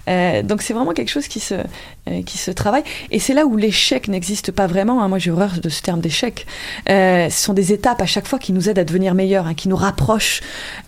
[0.09, 2.85] Euh, donc c'est vraiment quelque chose qui se, euh, qui se travaille.
[3.11, 5.03] Et c'est là où l'échec n'existe pas vraiment.
[5.03, 5.09] hein.
[5.09, 6.47] Moi j'ai horreur de ce terme d'échec.
[6.88, 9.55] Euh, ce sont des étapes à chaque fois qui nous aident à devenir meilleurs, hein,
[9.55, 10.40] qui nous rapprochent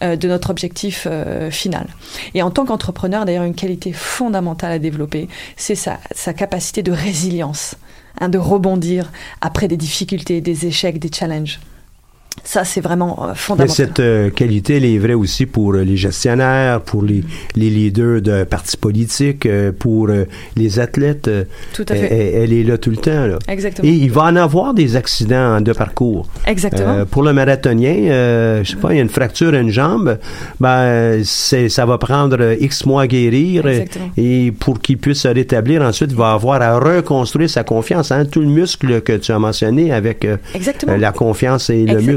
[0.03, 1.87] euh, de notre objectif euh, final.
[2.35, 6.93] Et en tant qu'entrepreneur, d'ailleurs, une qualité fondamentale à développer, c'est sa, sa capacité de
[6.93, 7.77] résilience,
[8.21, 11.61] hein, de rebondir après des difficultés, des échecs, des challenges.
[12.45, 13.77] Ça, c'est vraiment euh, Mais fondamental.
[13.77, 17.23] cette euh, qualité, elle est vraie aussi pour euh, les gestionnaires, pour les,
[17.57, 20.09] les leaders de partis politiques, euh, pour
[20.57, 21.31] les athlètes.
[21.73, 22.09] Tout à fait.
[22.13, 23.27] elle- elle est là tout le temps.
[23.27, 23.39] Là.
[23.49, 23.89] Exactement.
[23.89, 26.27] Et il va en avoir des accidents de parcours.
[26.47, 27.05] Exactement.
[27.07, 30.19] Pour le marathonien, je sais pas, il y a une fracture à une jambe,
[30.61, 34.11] ben ça va prendre X mois à guérir Exactement.
[34.17, 38.25] et pour qu'il puisse se rétablir, ensuite il va avoir à reconstruire sa confiance, hein,
[38.25, 40.97] tout le muscle que tu as mentionné avec Exactement.
[40.97, 42.09] la confiance et le Exact-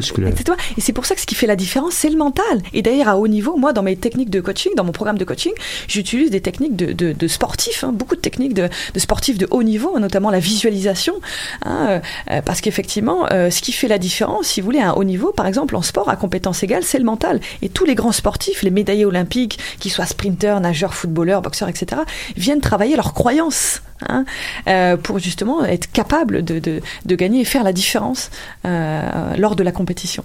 [0.78, 2.62] Et c'est pour ça que ce qui fait la différence, c'est le mental.
[2.74, 5.24] Et d'ailleurs, à haut niveau, moi, dans mes techniques de coaching, dans mon programme de
[5.26, 5.54] coaching,
[5.88, 9.48] j'utilise des techniques de, de, de sportifs, hein, beaucoup de techniques de, de sportifs de
[9.52, 11.16] haut niveau, notamment la visualisation.
[11.64, 12.00] hein, euh,
[12.32, 15.04] euh, parce qu'effectivement, euh, ce qui fait la différence, si vous voulez, à un haut
[15.04, 17.40] niveau, par exemple, en sport, à compétence égale, c'est le mental.
[17.62, 22.02] Et tous les grands sportifs, les médaillés olympiques, qu'ils soient sprinteurs, nageurs, footballeurs, boxeurs, etc.,
[22.36, 23.82] viennent travailler leurs croyances.
[24.08, 24.26] Hein,
[24.68, 28.32] euh, pour justement être capables de, de, gagner et faire la différence
[28.66, 30.24] euh, lors de la compétition.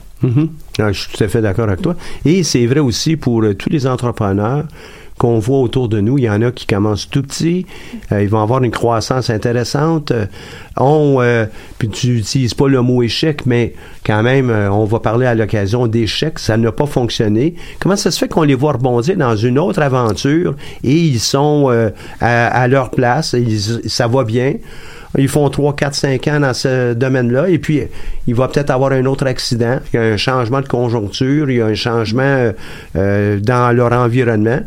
[0.79, 1.97] Ah, je suis tout à fait d'accord avec toi.
[2.25, 4.67] Et c'est vrai aussi pour euh, tous les entrepreneurs
[5.19, 6.19] qu'on voit autour de nous.
[6.19, 7.65] Il y en a qui commencent tout petits.
[8.13, 10.11] euh, ils vont avoir une croissance intéressante.
[10.11, 10.27] euh,
[10.77, 11.47] on, euh,
[11.79, 13.73] puis tu n'utilises pas le mot échec, mais
[14.05, 16.39] quand même, euh, on va parler à l'occasion d'échecs.
[16.39, 17.55] Ça n'a pas fonctionné.
[17.81, 21.69] Comment ça se fait qu'on les voit rebondir dans une autre aventure et ils sont
[21.71, 21.89] euh,
[22.21, 24.55] à, leur place, ils- ça va bien.
[25.17, 27.81] Ils font 3, 4, 5 ans dans ce domaine-là, et puis
[28.27, 31.57] il va peut-être avoir un autre accident, il y a un changement de conjoncture, il
[31.57, 32.51] y a un changement
[32.95, 34.61] dans leur environnement,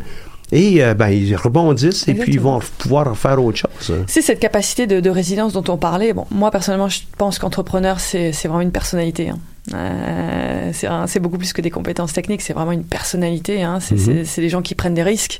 [0.52, 3.94] et euh, ben, ils rebondissent, et puis ils vont pouvoir faire autre chose.
[4.06, 6.12] C'est cette capacité de, de résilience dont on parlait.
[6.12, 9.28] Bon, moi personnellement, je pense qu'entrepreneur, c'est c'est vraiment une personnalité.
[9.30, 9.38] hein.
[9.74, 10.70] Euh,
[11.06, 13.62] c'est beaucoup plus que des compétences techniques, c'est vraiment une personnalité.
[13.62, 13.78] Hein.
[13.80, 14.24] C'est Mhm.
[14.24, 15.38] c'est- des gens qui prennent des risques,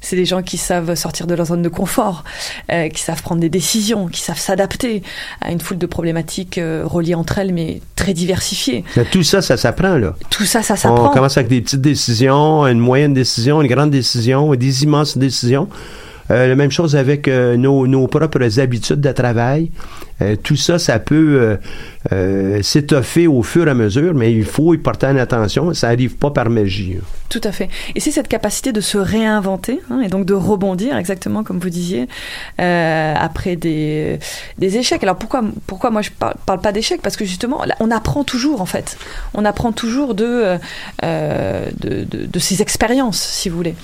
[0.00, 2.24] c'est des gens qui savent sortir de leur zone de confort,
[2.72, 5.02] euh, qui savent prendre des décisions, qui savent s'adapter
[5.40, 8.84] à une foule de problématiques euh, reliées entre elles, mais très diversifiées.
[9.12, 10.14] Tout ça, ça s'apprend, là.
[10.30, 11.08] Tout ça, ça On s'apprend.
[11.10, 15.68] commence avec des petites décisions, une moyenne décision, une grande décision, des immenses décisions.
[16.30, 19.70] Euh, la même chose avec euh, nos, nos propres habitudes de travail.
[20.22, 21.56] Euh, tout ça, ça peut
[22.62, 25.72] s'étoffer au fur et à mesure, mais il faut y porter en attention.
[25.74, 26.96] Ça arrive pas par magie.
[26.98, 27.04] hein.
[27.30, 27.68] Tout à fait.
[27.94, 31.70] Et c'est cette capacité de se réinventer hein, et donc de rebondir, exactement comme vous
[31.70, 32.08] disiez,
[32.58, 34.18] après des,
[34.58, 35.02] des échecs.
[35.04, 37.00] Alors pourquoi, pourquoi moi je parle, parle pas d'échecs?
[37.02, 38.98] Parce que justement, on apprend toujours en fait.
[39.32, 40.58] On apprend toujours de,
[41.04, 43.74] euh, de, de, ces expériences, si vous voulez.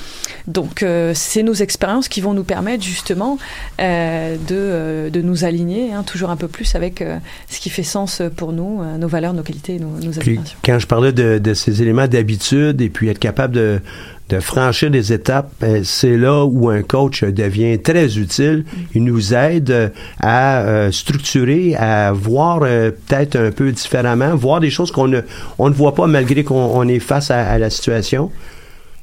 [0.48, 3.38] Donc c'est nos expériences qui vont nous permettre justement
[3.80, 7.18] euh, de, euh, de nous aligner hein, toujours un peu plus avec euh,
[7.48, 10.86] ce qui fait sens pour nous, nos valeurs, nos qualités, nos, nos Puis, quand je
[10.86, 13.80] parlais de, de ces éléments d'habitude et puis être capable de,
[14.28, 18.64] de franchir des étapes, ben, c'est là où un coach devient très utile.
[18.94, 25.08] Il nous aide à structurer, à voir peut-être un peu différemment, voir des choses qu'on
[25.08, 25.20] ne,
[25.58, 28.30] on ne voit pas malgré qu'on on est face à, à la situation.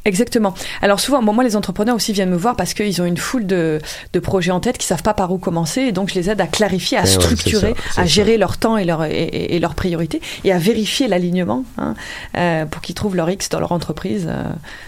[0.06, 0.54] Exactement.
[0.82, 3.46] Alors souvent, bon, moi, les entrepreneurs aussi viennent me voir parce qu'ils ont une foule
[3.48, 3.80] de,
[4.12, 6.42] de projets en tête qui savent pas par où commencer, et donc je les aide
[6.42, 8.06] à clarifier, à Eh ouais, structurer, ça, à ça.
[8.06, 11.96] gérer leur temps et, leur, et, et- et leurs priorités, et à vérifier l'alignement hein,
[12.38, 14.26] euh, pour qu'ils trouvent leur X dans leur entreprise.
[14.30, 14.44] euh.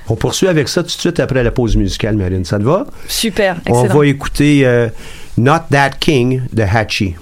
[0.09, 2.43] On poursuit avec ça tout de suite après la pause musicale, Marine.
[2.43, 2.85] Ça te va?
[3.07, 4.89] Super, On va écouter euh,
[5.37, 7.15] Not That King de Hatchie.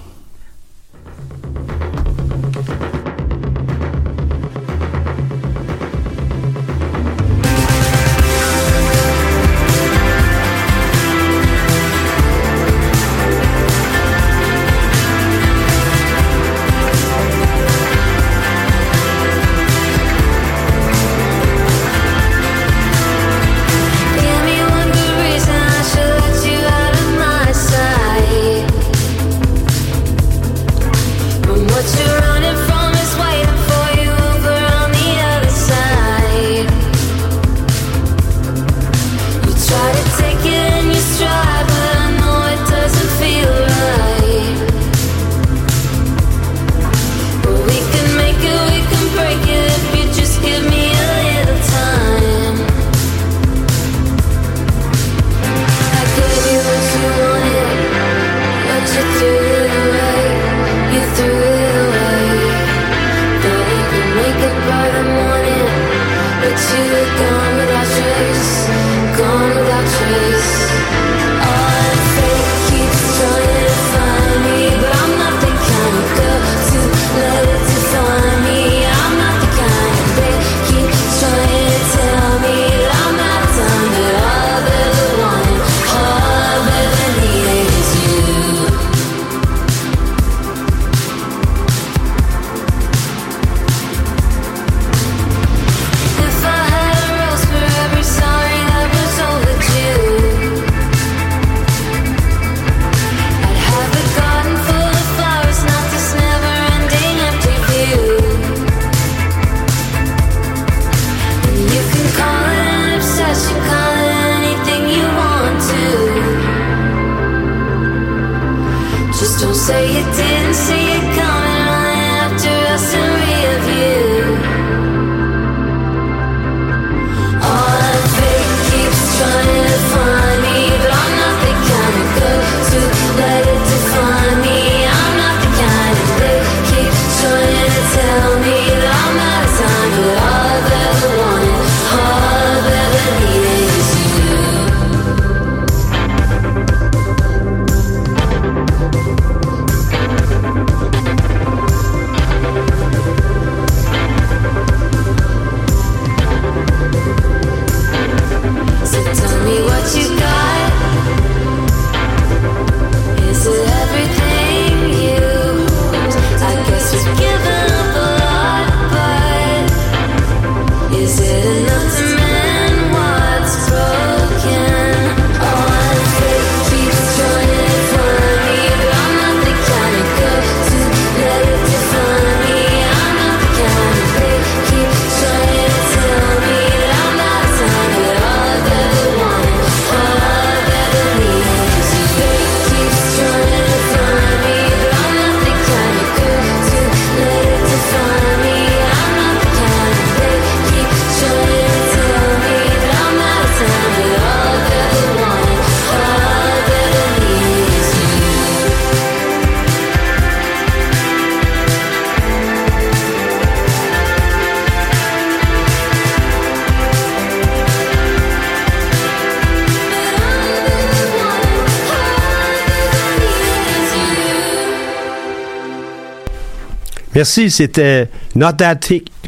[227.15, 228.79] Merci, c'était Not That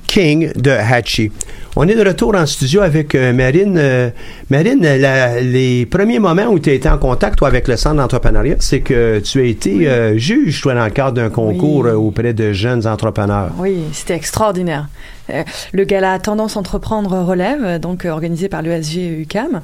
[0.08, 1.32] King de Hatchie.
[1.76, 3.76] On est de retour en studio avec euh, Marine.
[3.78, 4.10] Euh,
[4.50, 7.98] Marine, la- les premiers moments où tu as été en contact toi, avec le centre
[7.98, 11.92] d'entrepreneuriat, c'est que tu as été euh, juge, toi, dans le cadre d'un concours Oui.
[11.92, 13.52] auprès de jeunes entrepreneurs.
[13.60, 14.88] Oui, c'était extraordinaire.
[15.30, 15.44] Euh,
[15.74, 19.62] Le gala Tendance Entreprendre Relève, donc organisé par l'ESG UCAM,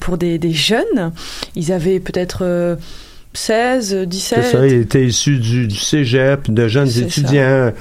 [0.00, 1.12] pour des, des jeunes.
[1.54, 2.78] Ils avaient peut-être
[3.34, 4.42] 16, 17.
[4.42, 7.72] C'est ça, il était issu du, du cégep, de jeunes étudiants.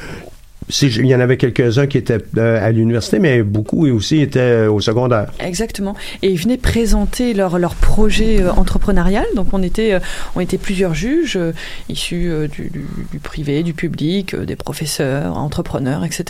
[0.72, 4.40] Si, il y en avait quelques-uns qui étaient euh, à l'université, mais beaucoup aussi étaient
[4.40, 5.32] euh, au secondaire.
[5.40, 5.96] Exactement.
[6.24, 9.26] Et ils venaient présenter leur, leur projet euh, entrepreneurial.
[9.36, 10.00] Donc on était, euh,
[10.36, 11.38] on était plusieurs juges
[11.90, 16.24] issus du, du- du privé, du public, des professeurs, entrepreneurs, etc.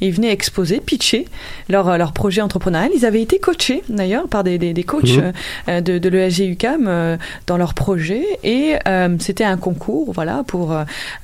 [0.00, 1.26] Et ils venaient exposer, pitcher
[1.68, 2.90] leur, leur projet entrepreneurial.
[2.96, 5.18] Ils avaient été coachés d'ailleurs par des, des, des coachs
[5.66, 5.80] Mhm.
[5.80, 8.22] de, de l'ESG UCAM dans leur projet.
[8.44, 8.74] Et
[9.18, 10.74] c'était un concours, voilà, pour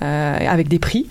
[0.01, 1.07] avec des prix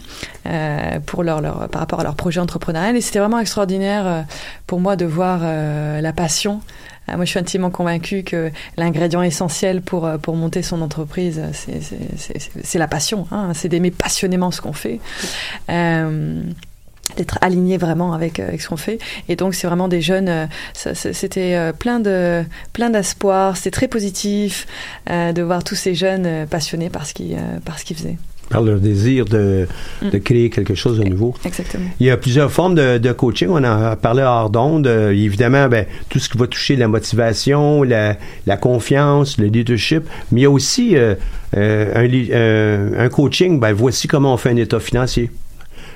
[1.06, 1.42] pour leur,
[1.72, 2.96] par rapport à leur projet entrepreneurial.
[2.96, 4.22] Et c'était vraiment extraordinaire euh,
[4.68, 6.62] pour moi de voir euh, la passion.
[7.10, 11.42] Euh, moi, je suis intimement convaincue que l'ingrédient essentiel pour, euh, pour monter son entreprise,
[11.54, 13.28] c'est- la passion.
[13.32, 15.00] Hein, c'est d'aimer passionnément ce qu'on fait.
[17.18, 18.98] D'être aligné vraiment avec, avec ce qu'on fait
[19.30, 24.66] et donc c'est vraiment des jeunes c'était plein de plein d'espoir c'était très positif
[25.08, 28.18] de voir tous ces jeunes passionnés par ce qu'ils par ce qu'ils faisaient
[28.50, 29.68] Par leur désir de,
[30.04, 30.22] de Mm.
[30.22, 31.34] créer quelque chose de nouveau.
[31.46, 33.48] exactement Il y a plusieurs formes de, de coaching.
[33.50, 34.86] On en a parlé hors d'onde.
[34.88, 40.04] Euh, évidemment, ben, tout ce qui va toucher la motivation, la, la confiance, le leadership.
[40.32, 41.16] Mais il y a aussi euh,
[41.58, 43.60] euh, un, un coaching.
[43.60, 45.32] Ben, voici comment on fait un état financier.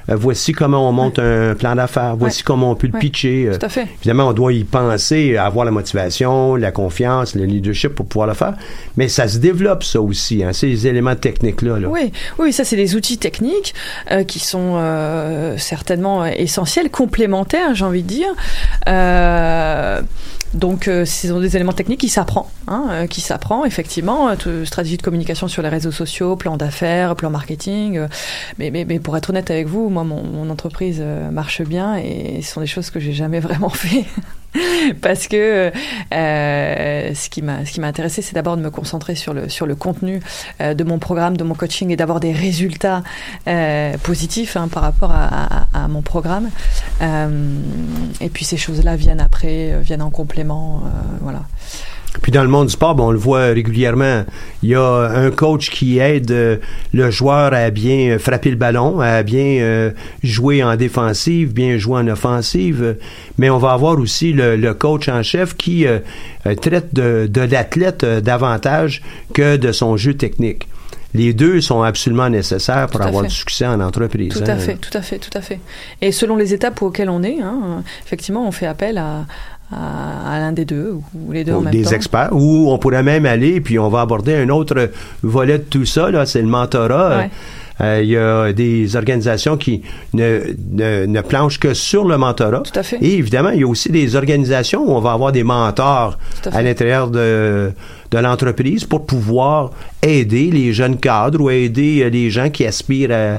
[0.10, 2.16] Euh, voici comment on monte un plan d'affaires.
[2.16, 2.44] Voici Ouais.
[2.46, 3.00] comment on peut le Ouais.
[3.00, 3.48] pitcher.
[3.48, 7.46] Euh, tout à fait Évidemment, on doit y penser, avoir la motivation, la confiance, le
[7.46, 8.54] leadership pour pouvoir le faire.
[8.98, 11.80] Mais ça se développe, ça aussi, hein, ces éléments techniques-là.
[11.80, 11.88] là.
[11.90, 13.74] Oui, oui, ça c'est des outils techniques
[14.12, 18.34] euh, qui sont euh, certainement euh, essentiels, complémentaires, j'ai envie de dire.
[18.88, 20.02] Euh,
[20.54, 24.30] donc, euh, ce sont des éléments techniques qui s'apprend, hein, euh, qui s'apprend effectivement.
[24.30, 27.98] euh, tout- stratégie de communication sur les réseaux sociaux, plan d'affaires, plan marketing.
[27.98, 28.08] euh,
[28.58, 31.98] mais, mais, mais pour être honnête avec vous, moi, mon, mon entreprise euh, marche bien
[31.98, 34.06] et ce sont des choses que j'ai jamais vraiment fait.
[35.02, 35.72] Parce que
[36.14, 39.48] euh, ce qui m'a ce qui m'a intéressé, c'est d'abord de me concentrer sur le
[39.50, 40.22] sur le contenu
[40.62, 43.04] euh, de mon programme, de mon coaching et d'avoir des résultats
[43.48, 45.26] euh, positifs hein, par rapport à,
[45.74, 46.50] à- à mon programme.
[47.02, 47.60] Euh,
[48.22, 50.90] et puis ces choses-là viennent après, euh, viennent en complément, euh,
[51.22, 51.42] voilà.
[52.22, 54.24] Puis dans le monde du sport, ben, on le voit régulièrement.
[54.64, 56.58] Il y a un coach qui aide euh,
[56.94, 59.92] le joueur à bien euh, frapper le ballon, à bien euh,
[60.24, 62.98] jouer en défensive, bien jouer en offensive.
[63.38, 65.86] Mais on va avoir aussi le, le coach en chef qui
[66.62, 69.02] traite de, de l'athlète davantage
[69.34, 70.68] que de son jeu technique.
[71.14, 73.30] Les deux sont absolument nécessaires pour avoir fait.
[73.30, 74.34] du succès en entreprise.
[74.34, 74.50] Tout hein.
[74.50, 75.60] à fait, tout à fait, tout à fait.
[76.02, 79.26] Et selon les étapes auxquelles on est, hein, effectivement, on fait appel à,
[79.72, 81.92] à, à l'un des deux ou les deux en même des temps.
[81.92, 84.90] experts, ou on pourrait même aller, puis on va aborder un autre
[85.24, 87.18] volet de tout ça, là, c'est le mentorat.
[87.18, 87.30] Ouais.
[87.82, 90.42] Euh, Il y a des organisations qui ne,
[90.74, 92.60] ne, ne planchent que sur le mentorat.
[92.60, 92.98] Tout à fait.
[93.02, 96.18] Et évidemment, il y a aussi des organisations où on va avoir des mentors
[96.52, 97.72] à à, l'intérieur de,
[98.12, 103.12] de l'entreprise pour pouvoir aider les jeunes cadres ou aider euh, les gens qui aspirent
[103.12, 103.38] à,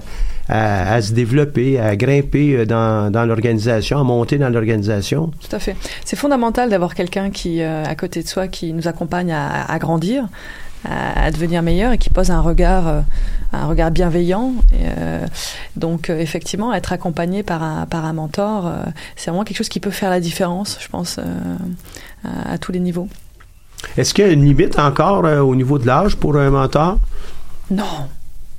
[0.50, 5.30] à, à se développer, à grimper euh, dans, dans l'organisation, à monter dans l'organisation.
[5.40, 5.76] Tout à fait.
[6.04, 9.78] C'est fondamental d'avoir quelqu'un qui, euh, à côté de soi, qui nous accompagne à, à
[9.78, 10.26] grandir,
[10.84, 13.00] à, à devenir meilleur et qui pose un regard, euh,
[13.52, 14.54] un regard bienveillant.
[14.72, 15.26] Et, euh,
[15.76, 18.72] donc, euh, effectivement, être accompagné par un, par un mentor, euh,
[19.16, 21.22] c'est vraiment quelque chose qui peut faire la différence, je pense, euh,
[22.24, 23.08] à, à tous les niveaux.
[23.96, 26.98] Est-ce qu'il y a une limite encore euh, au niveau de l'âge pour un mentor?
[27.70, 27.84] Non,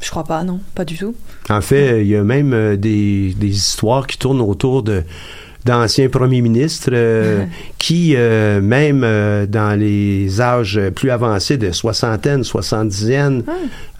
[0.02, 1.16] je crois pas, non, pas du tout.
[1.50, 5.04] En fait, il y a même euh, des, des histoires qui tournent autour de
[5.66, 7.46] d'anciens premiers ministres euh,
[7.78, 13.44] qui, euh, même euh, dans les âges plus avancés de soixantaine, soixante-dizaine,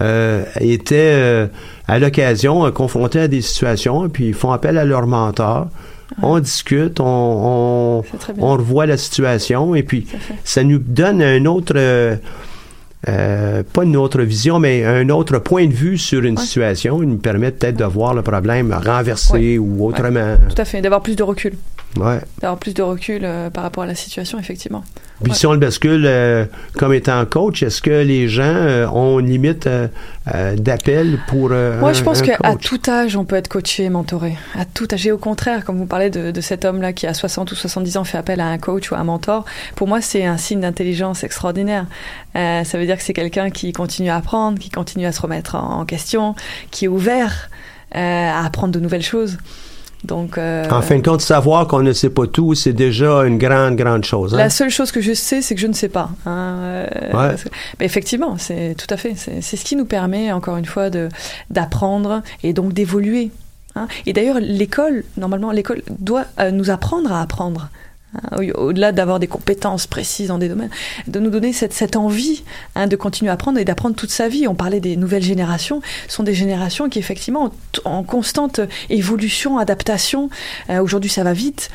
[0.02, 1.50] euh, étaient
[1.88, 5.68] à l'occasion confrontés à des situations, puis ils font appel à leur mentor.
[6.22, 8.04] On discute, on,
[8.40, 10.08] on, revoit la situation, et puis
[10.44, 11.76] ça nous donne un autre...
[13.10, 16.44] euh, pas une autre vision, mais un autre point de vue sur une Ouais.
[16.44, 17.02] situation.
[17.02, 20.38] Il nous permet peut-être de voir le problème renversé ou autrement.
[20.50, 21.54] Tout à fait, d'avoir plus de recul.
[21.98, 22.20] Ouais.
[22.40, 24.84] D'avoir plus de recul euh, par rapport à la situation, effectivement.
[25.24, 25.38] Puis Ouais.
[25.38, 26.46] si on le bascule euh,
[26.78, 29.88] comme étant coach, est-ce que les gens euh, ont une limite euh,
[30.34, 33.90] euh, d'appel pour euh, Moi, un- je pense qu'à tout âge, on peut être coaché,
[33.90, 34.36] mentoré.
[34.58, 35.06] À tout âge.
[35.06, 37.98] Et au contraire, comme vous parlez de, de cet homme-là qui, à 60 ou 70
[37.98, 40.62] ans, fait appel à un coach ou à un mentor, pour moi, c'est un signe
[40.62, 41.86] d'intelligence extraordinaire.
[42.38, 45.22] Euh, ça veut dire que c'est quelqu'un qui continue à apprendre, qui continue à se
[45.22, 46.36] remettre en, en question,
[46.72, 47.50] qui est ouvert
[47.96, 48.00] euh,
[48.32, 49.38] à apprendre de nouvelles choses.
[50.04, 53.38] Donc, euh, En fin de compte, savoir qu'on ne sait pas tout, c'est déjà une
[53.38, 54.34] grande, grande chose.
[54.34, 54.38] hein.
[54.38, 56.10] La seule chose que je sais, c'est que je ne sais pas.
[56.26, 57.36] hein, euh, Ouais.
[57.36, 59.14] que- mais effectivement, c'est tout à fait.
[59.16, 60.90] C'est ce qui nous permet, encore une fois,
[61.50, 63.32] d'apprendre et donc d'évoluer.
[63.76, 63.88] hein.
[64.06, 67.70] Et d'ailleurs, l'école, normalement, l'école doit euh, nous apprendre à apprendre.
[68.16, 70.70] Hein, au- Au-delà d'avoir des compétences précises dans des domaines,
[71.08, 72.44] de nous donner cette, cette envie
[72.76, 74.48] hein, de continuer à apprendre et d'apprendre toute sa vie.
[74.48, 78.60] On parlait des nouvelles générations, ce sont des générations qui effectivement ont t- en constante
[78.90, 80.30] évolution, adaptation.
[80.70, 81.70] Euh, Aujourd'hui, ça va vite.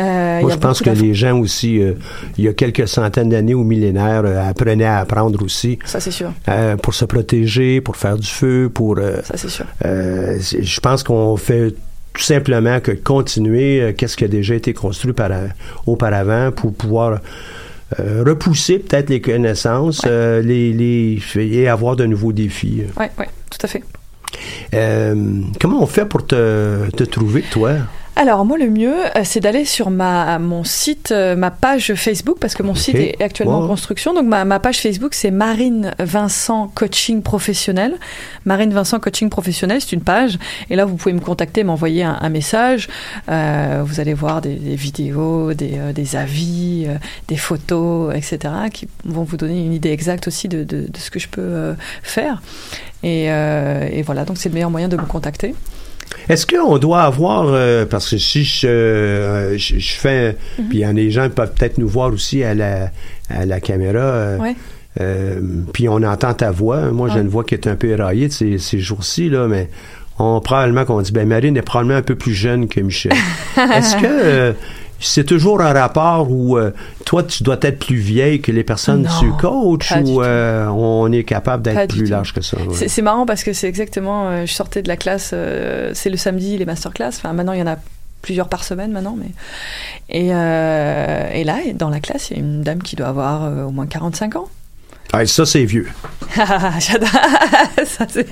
[0.00, 1.94] Euh, il y Moi, a je pense que les gens aussi, euh,
[2.38, 6.10] il y a quelques centaines d'années ou millénaires, euh, apprenaient à apprendre aussi Ça, c'est
[6.10, 6.32] sûr.
[6.48, 8.96] euh, pour se protéger, pour faire du feu, pour.
[8.98, 9.66] euh, Ça, c'est sûr.
[9.84, 11.74] euh, je pense qu'on fait
[12.14, 15.30] tout simplement que continuer euh, qu'est-ce qui a déjà été construit par,
[15.86, 17.20] auparavant pour pouvoir
[18.00, 22.82] euh, repousser peut-être les connaissances euh, les, les, et avoir de nouveaux défis.
[22.98, 23.82] Ouais, ouais, tout à fait.
[24.74, 27.72] Euh, comment on fait pour te, te trouver, toi?
[28.14, 32.36] Alors moi le mieux euh, c'est d'aller sur ma mon site euh, ma page Facebook
[32.38, 33.64] parce que mon site est actuellement Wow.
[33.64, 34.12] en construction.
[34.12, 37.94] Donc ma, ma page Facebook c'est Marine Vincent Coaching Professionnel.
[38.44, 40.38] Marine Vincent Coaching Professionnel c'est une page.
[40.68, 42.88] Et là vous pouvez me contacter m'envoyer un, un message.
[43.30, 46.96] Euh, vous allez voir des, des vidéos des, euh, des avis euh,
[47.28, 51.10] des photos etc qui vont vous donner une idée exacte aussi de, de, de ce
[51.10, 52.42] que je peux euh, faire.
[53.02, 54.24] Et, euh, et voilà.
[54.26, 55.54] Donc c'est le meilleur moyen de me contacter
[56.32, 60.36] Est-ce qu'on doit avoir, euh, parce que si je, euh, je, je fais,
[60.68, 62.90] puis il y en a des gens qui peuvent peut-être nous voir aussi à la,
[63.28, 64.56] à la caméra, euh, Ouais.
[65.00, 65.40] euh,
[65.72, 66.90] puis on entend ta voix.
[66.90, 69.68] Moi, j'ai une voix qui est un peu éraillée de ces, ces jours-ci, là, mais
[70.18, 73.12] on, probablement qu'on dit, ben Marine est probablement un peu plus jeune que Michel.
[73.74, 74.52] Est-ce que euh,
[75.02, 76.70] c'est toujours un rapport où euh,
[77.04, 80.66] toi, tu dois être plus vieille que les personnes Non, que tu coaches ou euh,
[80.68, 82.10] on est capable d'être plus tout.
[82.10, 82.56] large que ça?
[82.58, 82.88] ouais?
[82.88, 84.28] C'est marrant parce que c'est exactement.
[84.28, 85.34] euh, je sortais de la classe,
[85.94, 87.08] c'est le samedi, les masterclass.
[87.08, 87.76] Enfin, maintenant, il y en a
[88.22, 89.16] plusieurs par semaine maintenant.
[89.18, 89.30] Mais...
[90.08, 93.70] Et, et là, dans la classe, il y a une dame qui doit avoir au
[93.70, 94.48] moins 45 ans.
[95.14, 95.88] Ah, ça, c'est vieux.
[96.36, 97.08] J'adore.
[97.84, 98.26] Ça, c'est-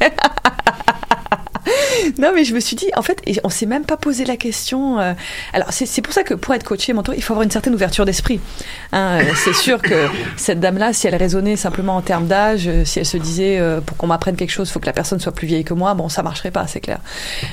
[2.18, 4.98] Non, mais je me suis dit, en fait, on s'est même pas posé la question.
[4.98, 5.12] euh,
[5.52, 8.04] Alors, c'est pour ça que pour être coaché, mentor, il faut avoir une certaine ouverture
[8.04, 8.40] d'esprit.
[8.92, 12.84] Hein, euh, c'est sûr que cette dame-là, si elle raisonnait simplement en termes d'âge, euh,
[12.84, 15.20] si elle se disait, euh, pour qu'on m'apprenne quelque chose, il faut que la personne
[15.20, 16.98] soit plus vieille que moi, bon, ça marcherait pas, c'est clair.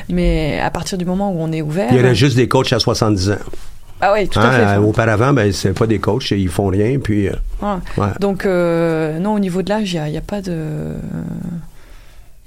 [0.09, 1.88] Mais à partir du moment où on est ouvert.
[1.91, 3.35] Il y aurait juste des coachs à 70 ans.
[3.99, 4.77] Ah oui, tout à Hein, fait.
[4.77, 7.27] auparavant, ben, c'est pas des coachs, ils font rien, puis...
[7.29, 7.31] euh,
[7.63, 7.69] ouais.
[7.97, 8.07] ouais.
[8.19, 10.93] Donc, euh, non, au niveau de l'âge, il n'y a pas de.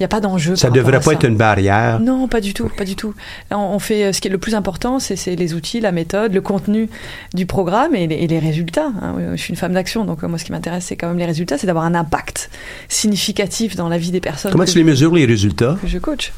[0.00, 0.56] Il n'y a pas d'enjeu.
[0.56, 2.00] ça rapport devrait pas être une barrière.
[2.00, 3.12] Non, pas du tout, pas du tout.
[3.50, 6.32] Là, on fait euh, ce qui est le plus important, c'est les outils, la méthode,
[6.32, 6.88] le contenu
[7.34, 8.90] du programme et les, et les résultats.
[9.02, 9.14] hein.
[9.32, 11.26] Je suis une femme d'action, donc euh, moi, ce qui m'intéresse, c'est quand même les
[11.26, 12.48] résultats, c'est d'avoir un impact
[12.88, 15.76] significatif dans la vie des personnes Comment tu les mesures, les résultats?
[15.82, 16.32] que je coach.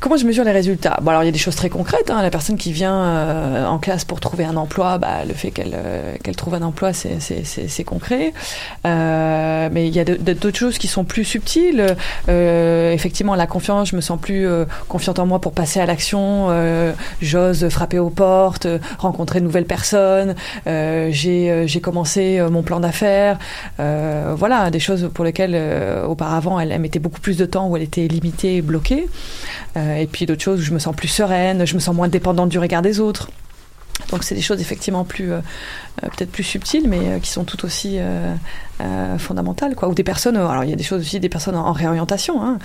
[0.00, 0.96] Comment je mesure les résultats?
[1.02, 2.08] Bon, alors il y a des choses très concrètes.
[2.08, 2.22] hein.
[2.22, 5.72] La personne qui vient euh, en classe pour trouver un emploi, bah, le fait qu'elle
[5.74, 8.32] euh, trouve un emploi, c'est- concret.
[8.86, 11.96] Euh, mais il y a d'autres choses qui sont plus subtiles.
[12.28, 15.86] Euh, effectivement, la confiance, je me sens plus euh, confiante en moi pour passer à
[15.86, 16.46] l'action.
[16.50, 18.68] Euh, J'ose frapper aux portes,
[18.98, 20.36] rencontrer de nouvelles personnes.
[20.66, 23.38] J'ai commencé mon plan d'affaires.
[23.78, 25.60] Voilà, des choses pour lesquelles
[26.06, 29.08] auparavant elle, mettait beaucoup plus de temps, où elle était limitée et bloquée.
[29.96, 32.48] Et puis d'autres choses où je me sens plus sereine, je me sens moins dépendante
[32.48, 33.30] du regard des autres.
[34.10, 35.40] Donc c'est des choses effectivement plus euh,
[36.02, 38.32] euh, peut-être plus subtiles, mais euh, qui sont tout aussi euh,
[38.80, 39.88] euh, fondamentales, quoi.
[39.88, 41.72] Ou des personnes, euh, alors il y a des choses aussi, des personnes en, en
[41.72, 42.58] réorientation, hein.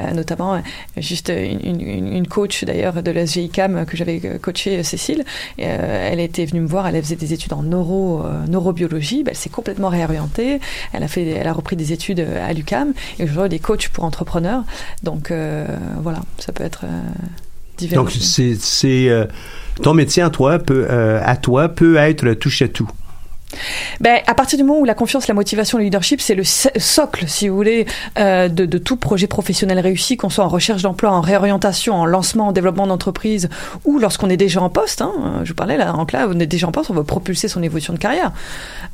[0.00, 0.60] Euh, notamment
[0.96, 5.24] juste une, une, une coach d'ailleurs de la SGICAM que j'avais coachée, Cécile.
[5.58, 9.22] Et, euh, elle était venue me voir, elle faisait des études en neuro, euh, neurobiologie,
[9.22, 10.60] Ben, elle s'est complètement réorientée.
[10.92, 13.88] Elle a fait, elle a repris des études à l'UCAM et aujourd'hui elle est coach
[13.88, 14.64] pour entrepreneurs.
[15.02, 15.66] Donc euh,
[16.02, 17.00] voilà, ça peut être euh,
[17.78, 18.02] divers.
[18.02, 19.08] Donc, c'est...
[19.82, 22.88] ton métier à toi, peut, euh, à toi peut être touche à tout.
[24.00, 26.68] Ben, à partir du moment où la confiance, la motivation, le leadership, c'est le so-
[26.76, 27.86] socle, si vous voulez,
[28.18, 32.06] euh, de, de tout projet professionnel réussi, qu'on soit en recherche d'emploi, en réorientation, en
[32.06, 33.48] lancement, en développement d'entreprise,
[33.84, 35.02] ou lorsqu'on est déjà en poste.
[35.02, 35.12] Hein,
[35.44, 37.62] je vous parlais là, en classe, on est déjà en poste, on veut propulser son
[37.62, 38.32] évolution de carrière.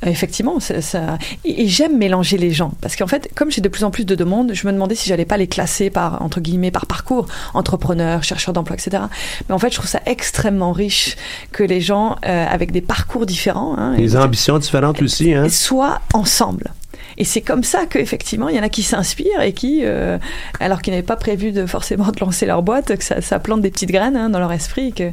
[0.04, 1.18] Euh, effectivement, c'est- ça.
[1.44, 4.04] Et, et j'aime mélanger les gens, parce qu'en fait, comme j'ai de plus en plus
[4.04, 7.26] de demandes, je me demandais si j'allais pas les classer par entre guillemets par parcours,
[7.54, 9.02] entrepreneur, chercheur d'emploi, etc.
[9.48, 11.16] Mais en fait, je trouve ça extrêmement riche
[11.52, 14.16] que les gens euh, avec des parcours différents, hein, Les et-
[14.58, 15.48] différentes aussi, hein?
[15.48, 16.72] soient ensemble.
[17.18, 20.18] Et c'est comme ça qu'effectivement, il y en a qui s'inspirent et qui, euh,
[20.60, 23.62] alors qu'ils n'avaient pas prévu de forcément de lancer leur boîte, que ça, ça plante
[23.62, 25.10] des petites graines hein, dans leur esprit et que,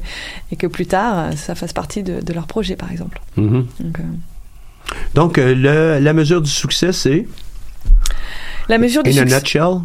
[0.52, 3.22] et que plus tard, ça fasse partie de, de leur projet, par exemple.
[3.38, 3.68] Mhm.
[3.80, 4.04] Donc, euh,
[5.14, 7.26] Donc, euh, le- la mesure du succès, c'est,
[8.68, 9.36] la mesure du in a succès.
[9.38, 9.82] nutshell,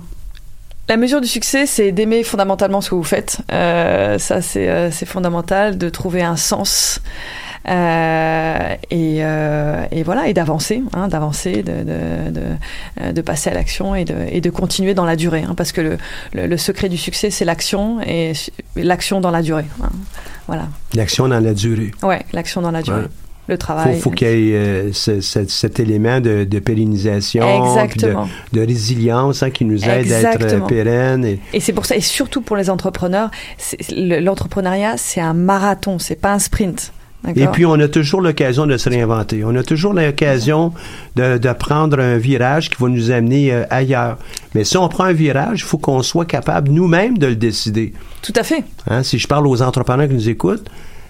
[0.88, 3.38] La mesure du succès, c'est d'aimer fondamentalement ce que vous faites.
[3.52, 7.00] Euh, ça, c'est c'est fondamental, de trouver un sens.
[7.68, 12.40] Euh, et, euh, et voilà, et d'avancer, hein, d'avancer, de, de, de,
[13.02, 15.44] euh, de passer à l'action et de, et de continuer dans la durée.
[15.46, 15.98] hein, parce que le,
[16.32, 18.32] le, le secret du succès, c'est l'action et
[18.76, 19.66] l'action dans la durée.
[19.82, 19.90] hein.
[20.46, 20.68] Voilà.
[20.94, 21.90] L'action dans la durée.
[22.02, 23.02] Ouais, l'action dans la durée.
[23.02, 23.08] Ouais.
[23.48, 23.98] Le Faut, travail.
[23.98, 28.28] faut qu'il y ait euh, ce- ce- cet élément de, de pérennisation, de, Exactement.
[28.52, 30.66] de résilience hein, qui nous aide à être euh, Exactement.
[30.66, 31.24] pérenne.
[31.24, 33.30] Et, Et c'est pour ça, et surtout pour les entrepreneurs,
[33.90, 36.92] l'entrepreneuriat, c'est un marathon, c'est pas un sprint.
[37.34, 39.44] Et puis, on a toujours l'occasion de se réinventer.
[39.44, 40.72] On a toujours l'occasion
[41.16, 44.18] de, de prendre un virage qui va nous amener euh, ailleurs.
[44.54, 47.92] Mais si on prend un virage, il faut qu'on soit capable nous-mêmes de le décider.
[48.22, 48.64] Tout à fait.
[48.88, 50.68] Hein, si je parle aux entrepreneurs qui nous écoutent,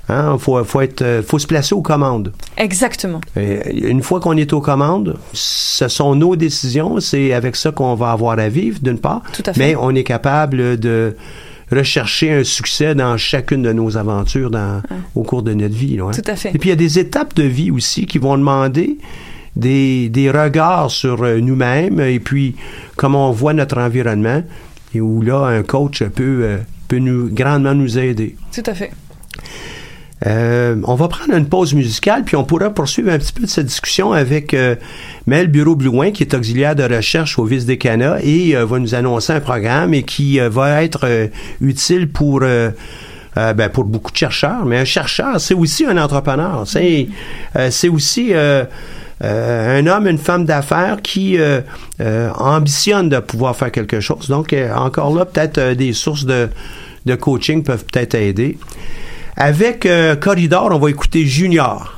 [0.08, 2.32] il faut, faut, être, euh, faut se placer aux commandes.
[2.56, 3.20] Exactement.
[3.36, 7.94] Et une fois qu'on est aux commandes, ce sont nos décisions, c'est avec ça qu'on
[7.94, 9.22] va avoir à vivre, d'une part.
[9.32, 9.60] Tout à fait.
[9.60, 11.14] Mais on est capable de
[11.70, 14.82] rechercher un succès dans chacune de nos aventures dans,
[15.14, 15.96] au cours de notre vie.
[15.96, 16.10] là, hein.
[16.12, 16.54] Tout à fait.
[16.54, 18.98] Et puis il y a des étapes de vie aussi qui vont demander
[19.56, 22.54] des, des regards sur euh, nous-mêmes et puis
[22.96, 24.42] comment on voit notre environnement
[24.94, 28.36] et où là un coach peut, euh, peut nous, grandement nous aider.
[28.52, 28.90] Tout à fait.
[30.26, 33.46] Euh, on va prendre une pause musicale, puis on pourra poursuivre un petit peu de
[33.48, 34.74] cette discussion avec euh,
[35.26, 39.40] Mel Bureau-Blouin, qui est auxiliaire de recherche au Vice-Décanat et euh, va nous annoncer un
[39.40, 41.06] programme et qui euh, va être
[41.60, 42.40] utile pour...
[42.40, 46.64] ben, pour beaucoup de chercheurs, mais un chercheur, c'est aussi un entrepreneur.
[46.66, 47.08] C'est
[47.54, 51.38] euh, aussi un homme, une femme d'affaires qui
[52.00, 54.26] ambitionne de pouvoir faire quelque chose.
[54.28, 56.48] Donc, encore là, peut-être des sources de,
[57.06, 58.58] de coaching peuvent peut-être aider.
[59.40, 61.97] Avec euh, Corridor, on va écouter Junior.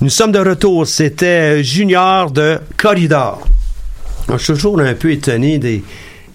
[0.00, 0.86] Nous sommes de retour.
[0.86, 3.46] C'était Junior de Corridor.
[4.32, 5.82] Je suis toujours un peu étonné des,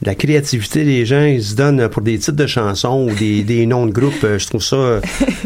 [0.04, 3.66] la créativité des gens, ils se donnent pour des titres de chansons ou des, des
[3.66, 4.24] noms de groupes.
[4.24, 4.76] Euh, Je trouve ça.
[4.76, 5.02] euh,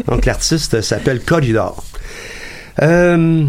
[0.06, 1.82] donc, l'artiste s'appelle Corridor.
[2.82, 3.44] Euh,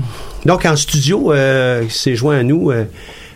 [0.46, 2.86] donc, en studio, euh, il s'est joint à nous euh,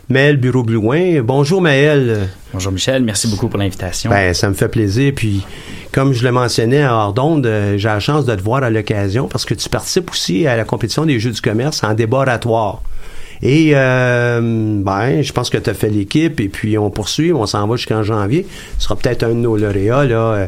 [0.09, 1.21] Maël Bureau-Blouin.
[1.23, 2.29] Bonjour, Maël.
[2.53, 4.09] Bonjour Michel, merci beaucoup pour l'invitation.
[4.09, 5.13] Ben, ça me fait plaisir.
[5.15, 5.43] Puis,
[5.91, 8.69] comme je le mentionnais à hors d'onde, euh, j'ai la chance de te voir à
[8.69, 12.19] l'occasion parce que tu participes aussi à la compétition des Jeux du commerce en débat
[12.19, 12.81] oratoire.
[13.41, 14.39] Et euh,
[14.81, 17.75] ben, je pense que tu as fait l'équipe et puis on poursuit, on s'en va
[17.75, 18.45] jusqu'en janvier.
[18.77, 20.47] Tu seras peut-être un de nos lauréats là, euh,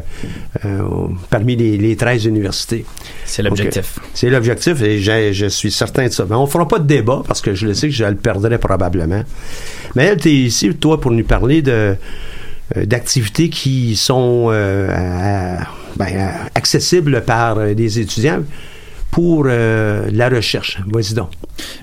[0.64, 0.82] euh,
[1.30, 2.84] parmi les, les 13 universités.
[3.24, 3.98] C'est l'objectif.
[4.14, 6.26] C'est l'objectif et je, suis certain de ça.
[6.28, 8.58] Mais on fera pas de débat parce que je le sais que je le perdrais
[8.58, 9.22] probablement.
[9.94, 11.96] Mais elle, tu es ici, toi, pour nous parler de
[12.76, 15.66] euh, d'activités qui sont euh, à-
[15.96, 18.42] ben, accessibles par des étudiants
[19.18, 20.78] pour euh, la recherche.
[20.86, 21.30] Vas-y donc.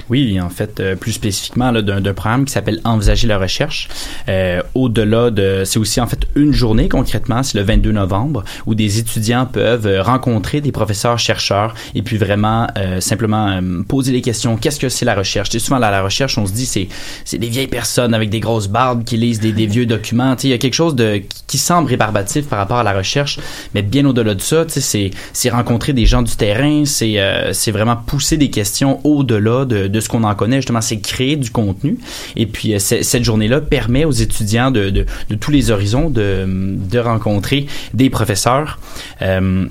[0.09, 3.89] Oui, en fait, euh, plus spécifiquement d'un programme qui s'appelle Envisager la recherche.
[4.29, 8.73] Euh, Au-delà de, c'est aussi en fait une journée concrètement, c'est le 22 novembre, où
[8.73, 12.67] des étudiants peuvent rencontrer des professeurs chercheurs et puis vraiment
[13.01, 14.55] simplement poser les questions.
[14.55, 15.49] Qu'est-ce que c'est la recherche?
[15.49, 16.87] Sais, souvent là, la recherche, on se dit c'est
[17.25, 20.37] c'est des vieilles personnes avec des grosses barbes qui lisent des, des vieux documents.
[20.41, 23.39] Il y a quelque chose de qui, semble rébarbatif par rapport à la recherche,
[23.73, 27.95] mais bien au-delà de ça, c'est rencontrer des gens du terrain, c'est euh, c'est vraiment
[27.95, 30.57] pousser des questions au-delà de, ce qu'on en connaît.
[30.57, 31.97] Justement, c'est créer du contenu.
[32.35, 35.05] Et puis, euh, cette journée-là permet aux étudiants de,
[35.39, 38.79] tous les horizons de, de rencontrer des professeurs.
[39.21, 39.67] Euh,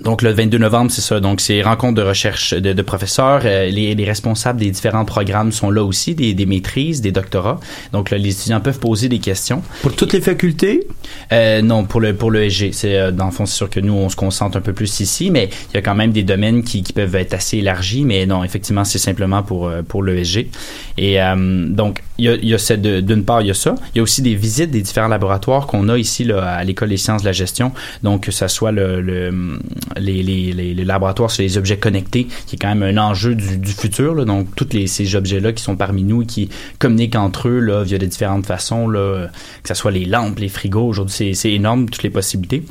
[0.00, 1.20] donc le 22 novembre, c'est ça.
[1.20, 3.42] Donc c'est rencontre de recherche de, de professeurs.
[3.44, 7.60] Euh, les, les responsables des différents programmes sont là aussi, des, des maîtrises, des doctorats.
[7.92, 9.62] Donc là, les étudiants peuvent poser des questions.
[9.82, 10.86] Pour toutes les facultés?
[11.32, 12.72] Euh, non, pour le pour le SG.
[12.72, 15.00] C'est euh, dans le fond, c'est sûr que nous on se concentre un peu plus
[15.00, 18.04] ici, mais il y a quand même des domaines qui, qui peuvent être assez élargis.
[18.04, 20.50] Mais non, effectivement, c'est simplement pour euh, pour le SG.
[20.98, 23.54] Et euh, donc il y a, il y a cette d'une part il y a
[23.54, 23.74] ça.
[23.94, 26.90] Il y a aussi des visites des différents laboratoires qu'on a ici là, à l'école
[26.90, 27.72] des sciences de la gestion.
[28.02, 29.58] Donc que ça soit le, le
[29.96, 33.58] les, les, les, laboratoires sur les objets connectés, qui est quand même un enjeu du,
[33.58, 34.14] du futur.
[34.14, 34.24] Là.
[34.24, 36.48] Donc, tous les, ces objets-là qui sont parmi nous qui
[36.78, 39.28] communiquent entre eux là, via de différentes façons, là,
[39.62, 40.86] que ce soit les lampes, les frigos.
[40.86, 42.64] Aujourd'hui, c'est énorme, toutes les possibilités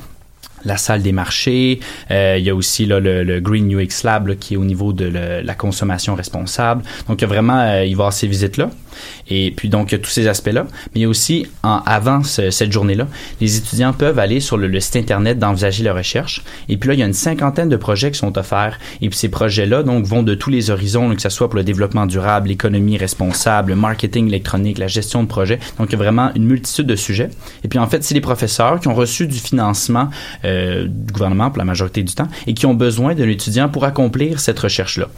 [0.64, 1.80] la salle des marchés.
[2.10, 4.64] Euh, il y a aussi là, le, le Green UX Lab là, qui est au
[4.64, 6.82] niveau de le- la consommation responsable.
[7.08, 8.70] Donc, il y a vraiment, euh, il va avoir ces visites-là.
[9.28, 10.66] Et puis, donc, il y a tous ces aspects-là.
[10.94, 13.08] Mais il y a aussi, en, avant ce- cette journée-là,
[13.40, 16.42] les étudiants peuvent aller sur le, le site Internet d'envisager leur recherche.
[16.68, 18.78] Et puis là, il y a une cinquantaine de projets qui sont offerts.
[19.02, 21.64] Et puis, ces projets-là, donc, vont de tous les horizons, que ce soit pour le
[21.64, 25.58] développement durable, l'économie responsable, le marketing électronique, la gestion de projets.
[25.78, 27.30] Donc, il y a vraiment une multitude de sujets.
[27.64, 30.08] Et puis, en fait, c'est les professeurs qui ont reçu du financement
[30.44, 30.53] euh,
[30.88, 34.40] du gouvernement pour la majorité du temps et qui ont besoin d'un étudiant pour accomplir
[34.40, 35.08] cette recherche-là.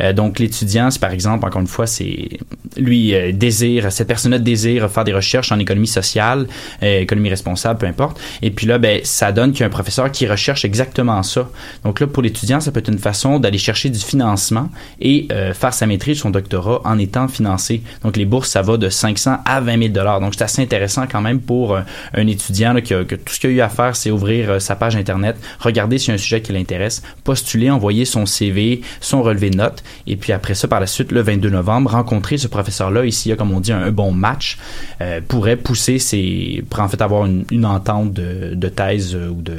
[0.00, 2.28] Euh, donc l'étudiant, par exemple, encore une fois, c'est
[2.76, 6.46] lui euh, désire, cette personne-là désire faire des recherches en économie sociale,
[6.82, 8.20] euh, économie responsable, peu importe.
[8.42, 11.48] Et puis là, ben, ça donne qu'il y a un professeur qui recherche exactement ça.
[11.84, 14.68] Donc là, pour l'étudiant, ça peut être une façon d'aller chercher du financement
[15.00, 17.82] et euh, faire sa maîtrise, son doctorat en étant financé.
[18.02, 20.20] Donc les bourses, ça va de 500 à 20 000 dollars.
[20.20, 21.80] Donc c'est assez intéressant quand même pour euh,
[22.14, 24.50] un étudiant là, qui a- que tout ce qu'il a eu à faire, c'est ouvrir
[24.50, 28.26] euh, sa page internet, regarder s'il y a un sujet qui l'intéresse, postuler, envoyer son
[28.26, 31.90] CV, son relevé de notes, et puis après ça, par la suite, le 22 novembre,
[31.90, 34.58] rencontrer ce professeur-là, ici, a, comme on dit, un, un bon match,
[35.00, 39.28] euh, pourrait pousser ses, pour en fait avoir une, une entente de, de thèse euh,
[39.28, 39.56] ou de,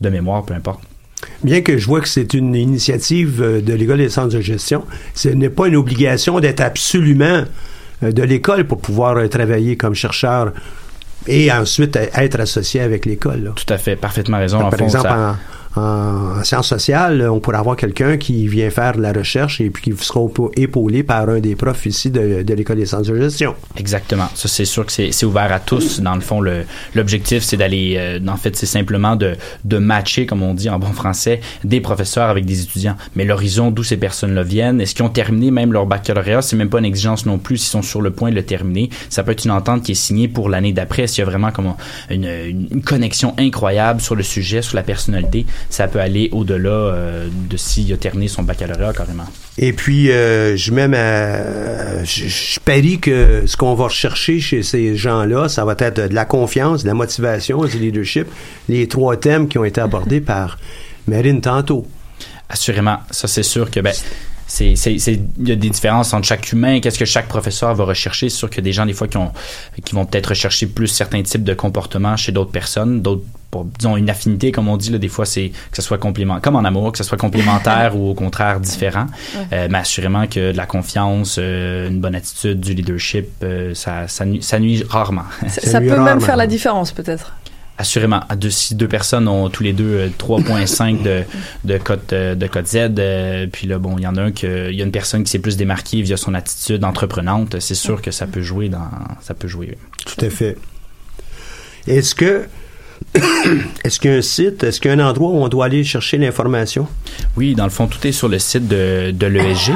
[0.00, 0.80] de mémoire, peu importe.
[1.42, 4.84] Bien que je vois que c'est une initiative euh, de l'École des centres de gestion,
[5.14, 7.44] ce n'est pas une obligation d'être absolument
[8.02, 10.52] de l'école pour pouvoir travailler comme chercheur
[11.26, 13.52] et ensuite être associé avec l'école.
[13.56, 14.58] Tout à fait, parfaitement raison.
[14.60, 15.36] En Par fond, exemple, ça- en,
[15.76, 19.70] en- en sciences sociales, on pourrait avoir quelqu'un qui vient faire de la recherche et
[19.70, 23.20] puis qui sera épa- épaulé par un des profs ici de, l'École des centres de
[23.20, 23.54] gestion.
[23.76, 24.28] Exactement.
[24.34, 26.00] Ça, c'est sûr que c'est ouvert à tous.
[26.00, 26.40] Dans le fond,
[26.94, 30.78] l'objectif, c'est d'aller, euh, en fait, c'est simplement de, de matcher, comme on dit en
[30.78, 32.96] bon français, des professeurs avec des étudiants.
[33.14, 36.68] Mais l'horizon d'où ces personnes-là viennent, est-ce qu'ils ont terminé même leur baccalauréat, c'est même
[36.70, 38.90] pas une exigence non plus s'ils sont sur le point de le terminer.
[39.08, 41.06] Ça peut être une entente qui est signée pour l'année d'après.
[41.06, 41.74] S'il y a vraiment comme
[42.10, 46.70] une, une- une connexion incroyable sur le sujet, sur la personnalité, ça peut aller au-delà
[46.70, 49.26] euh, de s'il a terminé son baccalauréat carrément.
[49.58, 54.62] Et puis, euh, je mets ma, je, je parie que ce qu'on va rechercher chez
[54.62, 58.26] ces gens-là, ça va être de la confiance, de la motivation, du leadership,
[58.68, 60.58] les trois thèmes qui ont été abordés par
[61.06, 61.86] Marine tantôt.
[62.48, 63.92] Assurément, ça c'est sûr que ben
[64.46, 68.28] c'est il y a des différences entre chaque humain, qu'est-ce que chaque professeur va rechercher,
[68.28, 69.32] c'est sûr qu'il y a des gens des fois qui ont
[69.84, 73.24] qui vont peut-être rechercher plus certains types de comportements chez d'autres personnes, d'autres
[73.56, 76.40] pour, disons, une affinité, comme on dit, là, des fois, c'est que ce soit complément,
[76.40, 79.06] comme en amour, que ce soit complémentaire ou au contraire différent.
[79.34, 79.46] Ouais.
[79.52, 84.08] Euh, mais assurément que de la confiance, euh, une bonne attitude, du leadership, euh, ça,
[84.08, 85.24] ça, nuit, ça nuit rarement.
[85.48, 87.32] Ça, ça peut même faire la différence, peut-être.
[87.78, 91.24] Assurément, à deux, si deux personnes ont tous les deux euh, 3.5 de,
[91.64, 94.70] de cote de cote Z, euh, puis là bon, il y en a un que
[94.70, 98.00] il y a une personne qui s'est plus démarquée via son attitude entreprenante, c'est sûr
[98.00, 98.88] que ça peut jouer dans
[99.20, 99.76] ça peut jouer.
[100.06, 100.56] Tout à fait.
[101.86, 102.46] Est-ce que
[103.84, 105.66] est-ce qu'il y a un site, est-ce qu'il y a un endroit où on doit
[105.66, 106.86] aller chercher l'information?
[107.36, 109.72] Oui, dans le fond, tout est sur le site de, de l'ESG.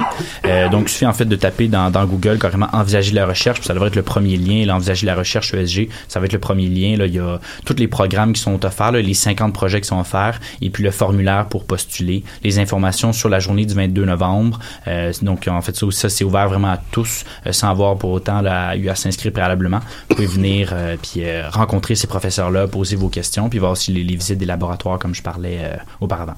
[0.47, 3.75] Euh, donc, il suffit en fait de taper dans, Google carrément envisager la recherche, ça
[3.75, 4.65] devrait être le premier lien.
[4.65, 6.97] Là, envisager la recherche ESG, ça va être le premier lien.
[6.97, 10.01] Là, il y a tous les programmes qui sont offerts, les 50 projets qui sont
[10.01, 14.59] offerts, et puis le formulaire pour postuler, les informations sur la journée du 22 novembre.
[14.89, 18.11] Euh, donc, en fait, ça, ça c'est ouvert vraiment à tous, euh, sans avoir pour
[18.11, 18.43] autant
[18.75, 19.81] eu à s'inscrire préalablement.
[20.09, 24.17] Vous pouvez venir puis rencontrer ces professeurs-là, poser vos questions, puis voir aussi les, les
[24.17, 26.37] visites des laboratoires comme je parlais euh, auparavant.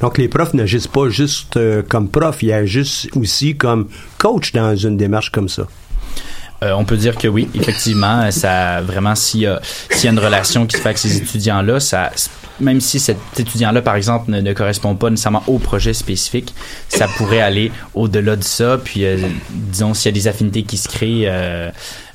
[0.00, 3.88] Donc, les profs n'agissent pas juste euh, comme profs, ils agissent aussi comme
[4.18, 5.66] coach dans une démarche comme ça.
[6.62, 9.60] Euh, on peut dire que oui, effectivement, ça vraiment s'il y a
[9.90, 12.10] s'il y a une relation qui se fait avec ces étudiants-là, ça
[12.60, 16.54] même si cet étudiant-là, par exemple, ne, correspond pas nécessairement au projet spécifique,
[16.88, 18.78] ça pourrait aller au-delà de ça.
[18.82, 19.16] Puis, euh,
[19.50, 21.70] disons, s'il y a des affinités qui se créent, euh,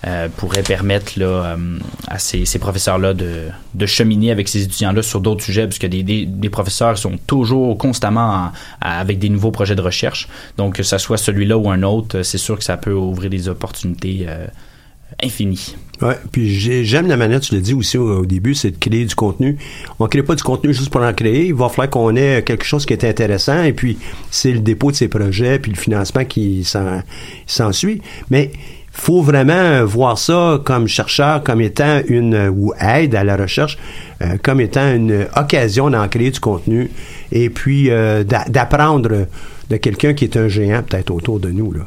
[0.05, 5.01] euh, pourrait permettre là, euh, à ces, ces professeurs-là de, de cheminer avec ces étudiants-là
[5.01, 9.51] sur d'autres sujets, puisque des, des, des professeurs sont toujours constamment en- avec des nouveaux
[9.51, 10.27] projets de recherche.
[10.57, 13.47] Donc, que ce soit celui-là ou un autre, c'est sûr que ça peut ouvrir des
[13.47, 14.45] opportunités euh,
[15.23, 15.75] infinies.
[16.01, 19.05] Ouais, puis j'ai- j'aime la manière, tu l'as dit aussi au, début, c'est de créer
[19.05, 19.57] du contenu.
[19.99, 21.45] On ne crée pas du contenu juste pour en créer.
[21.47, 23.97] Il va falloir qu'on ait quelque chose qui est intéressant et puis
[24.31, 27.01] c'est le dépôt de ces projets puis le financement qui s'en-
[27.45, 28.01] s'ensuit.
[28.31, 28.51] Mais
[28.91, 33.77] faut vraiment voir ça comme chercheur, comme étant une ou aide à la recherche,
[34.21, 36.89] euh, comme étant une occasion d'en créer du contenu
[37.31, 39.27] et puis euh, d'a- d'apprendre
[39.69, 41.81] de quelqu'un qui est un géant peut-être autour de nous là.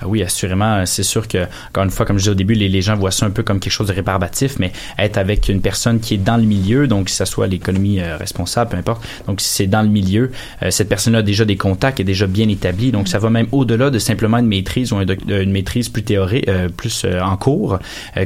[0.00, 0.84] Ah Oui, assurément.
[0.86, 3.26] C'est sûr que, encore une fois, comme je disais au début, les, gens voient ça
[3.26, 6.36] un peu comme quelque chose de rébarbatif, mais être avec une personne qui est dans
[6.36, 9.82] le milieu, donc que ce soit l'économie euh, responsable, peu importe, donc si c'est dans
[9.82, 10.30] le milieu,
[10.62, 13.46] euh, cette personne-là a déjà des contacts, est déjà bien établie, donc ça va même
[13.52, 16.46] au-delà de simplement une maîtrise ou euh, une maîtrise plus théorique,
[16.76, 17.78] plus en cours,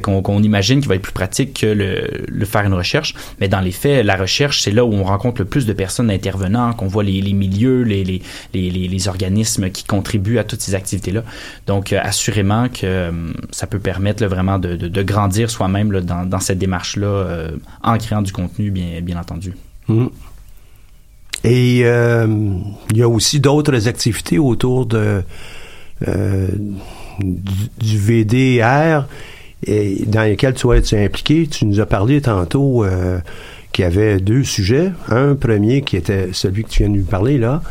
[0.02, 3.14] qu'on imagine qui va être plus pratique que le, le faire une recherche.
[3.40, 6.10] Mais dans les faits, la recherche, c'est là où on rencontre le plus de personnes
[6.10, 8.22] intervenants, qu'on voit les, milieux, les-
[8.52, 11.22] les organismes qui contribuent à toutes ces activités-là.
[11.66, 13.12] Donc, euh, assurément que euh,
[13.50, 17.50] ça peut permettre vraiment de, grandir soi-même dans, cette démarche-là euh,
[17.82, 19.54] en créant du contenu, bien, entendu.
[19.88, 20.10] Mhm.
[21.42, 24.98] Et il y a aussi d'autres activités autour du,
[27.80, 29.06] VDR
[30.06, 31.46] dans lesquelles tu vas être impliqué.
[31.46, 32.84] Tu nous as parlé tantôt
[33.72, 34.92] qu'il y avait deux sujets.
[35.08, 37.62] Un premier qui était celui que tu viens de nous parler là.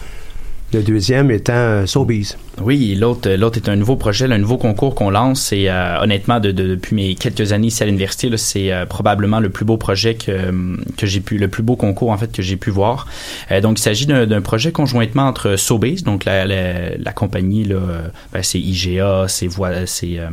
[0.73, 2.37] Le deuxième étant Sobeys.
[2.61, 5.53] Oui, l'autre, l'autre est un nouveau projet, un nouveau concours qu'on lance.
[5.53, 9.39] Et euh, honnêtement, de, de- depuis mes quelques années ici à l'université, c'est euh, probablement
[9.39, 10.51] le plus beau projet que,
[10.97, 13.07] que j'ai pu, le plus beau concours en fait que j'ai pu voir.
[13.51, 18.01] Euh, donc, il s'agit d'un, projet conjointement entre Sobeys, donc la, la, compagnie euh,
[18.33, 20.27] ben, c'est IGA, c'est Voi- c'est, euh,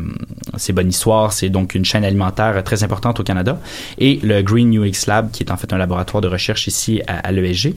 [0.57, 3.61] c'est Bonne Histoire, c'est donc une chaîne alimentaire très importante au Canada,
[3.99, 7.19] et le Green UX Lab, qui est en fait un laboratoire de recherche ici à,
[7.19, 7.75] à l'ESG.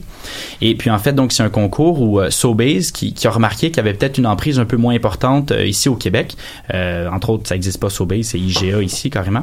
[0.60, 3.68] Et puis en fait, donc c'est un concours où euh, Sobeys, qui, qui a remarqué
[3.70, 4.26] qu'il y avait peut-être une
[4.58, 4.94] un peu moins
[5.52, 6.36] euh, ici au Québec.
[6.74, 9.42] Euh, entre autres, ça n'existe pas Sobeys, c'est IGA ici carrément.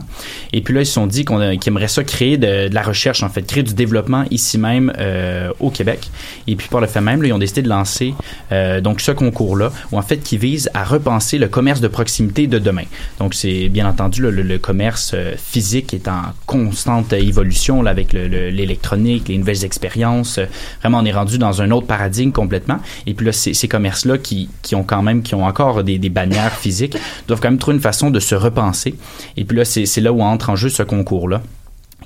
[0.53, 2.81] Et puis là, ils se sont dit qu'on a- qu'ils aimeraient ça créer de, la
[2.81, 6.09] recherche, en fait, créer du développement ici même euh, au Québec.
[6.47, 8.13] Et puis par le fait même, là, ils ont décidé de lancer
[8.51, 12.47] euh, donc ce concours-là, où en fait, qui vise à repenser le commerce de proximité
[12.47, 12.85] de demain.
[13.19, 17.91] Donc c'est bien entendu là, le, le commerce euh, physique est en constante évolution là,
[17.91, 20.37] avec le- le- l'électronique, les nouvelles expériences.
[20.39, 20.45] Euh,
[20.81, 22.77] Vraiment, on est rendu dans un autre paradigme complètement.
[23.05, 25.99] Et puis là, ces, ces commerces-là qui, qui ont quand même, qui ont encore des,
[25.99, 28.95] des bannières physiques, doivent quand même trouver une façon de se repenser.
[29.35, 31.41] Et puis là, c'est là où entre en jeu ce concours-là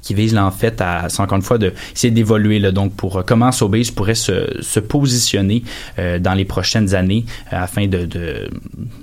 [0.01, 3.17] qui vise là, en fait à, encore une fois, de essayer d'évoluer là, donc pour
[3.17, 5.63] euh, comment Sobeys pourrait se, se positionner
[5.99, 8.49] euh, dans les prochaines années euh, afin de, de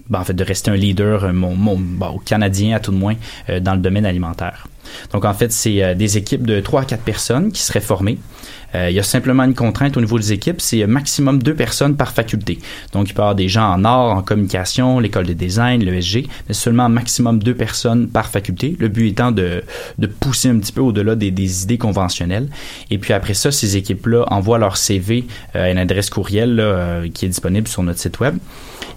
[0.09, 2.97] ben, en fait de rester un leader euh, mon, mon, bon, canadien à tout de
[2.97, 3.15] moins
[3.61, 4.67] dans le domaine alimentaire.
[5.13, 8.19] Donc en fait, c'est euh, des équipes de 3 à 4 personnes qui seraient formées.
[8.75, 11.55] Euh, il y a simplement une contrainte au niveau des équipes, c'est euh, maximum deux
[11.55, 12.59] personnes par faculté.
[12.93, 16.27] Donc il peut y avoir des gens en art, en communication, l'école de design, l'ESG,
[16.49, 18.77] mais seulement maximum deux personnes par faculté.
[18.79, 19.63] Le but étant de,
[20.21, 22.49] pousser un petit peu au-delà des, idées conventionnelles.
[22.91, 26.63] Et puis après ça, ces équipes-là envoient leur CV à une adresse courriel
[27.15, 28.37] qui est disponible sur notre site web.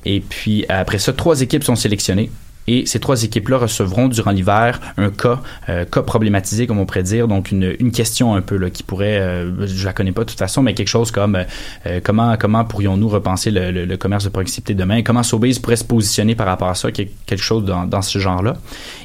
[0.06, 2.30] Et puis après ça, trois équipes sont sélectionnées.
[2.68, 5.40] Et ces trois équipes-là recevront durant l'hiver un cas,
[5.70, 8.84] euh, cas problématisé, comme on pourrait dire, donc une, une question un peu là, qui
[8.84, 11.38] pourrait, euh, je la connais pas de toute façon, mais quelque chose comme
[11.88, 15.84] euh, comment comment pourrions-nous repenser le, le- commerce de proximité demain, comment Sobeys pourrait se
[15.84, 18.56] positionner par rapport à ça, quel- quelque chose dans, dans ce genre-là.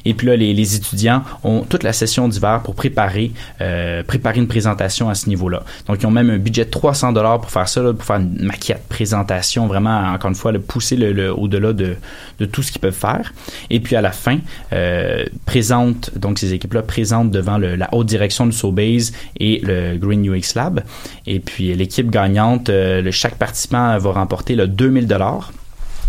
[0.05, 3.31] Et puis là, les, les étudiants ont toute la session d'hiver pour préparer
[3.61, 5.63] euh, préparer une présentation à ce niveau-là.
[5.87, 8.17] Donc ils ont même un budget de 300 dollars pour faire ça, là, pour faire
[8.17, 11.95] une maquette, présentation, vraiment encore une fois le pousser le, le- au-delà de,
[12.39, 13.33] de tout ce qu'ils peuvent faire.
[13.69, 14.39] Et puis à la fin,
[14.73, 20.27] euh, présente donc ces équipes-là présentent devant la haute direction du Sobeys et le Green
[20.27, 20.83] UX Lab.
[21.25, 25.51] Et puis l'équipe gagnante, euh, chaque participant va remporter le 2000 dollars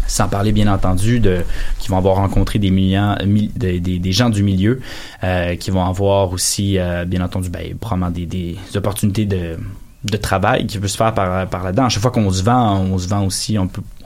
[0.07, 1.39] sans parler bien entendu de
[1.79, 4.81] qui vont avoir rencontré des millions mi- des, gens du milieu
[5.23, 10.89] euh, qui vont avoir aussi bien entendu ben, probablement des, opportunités de travail qui peut
[10.89, 11.85] se faire par, là-dedans.
[11.85, 13.59] À chaque fois qu'on se vend, on se vend aussi,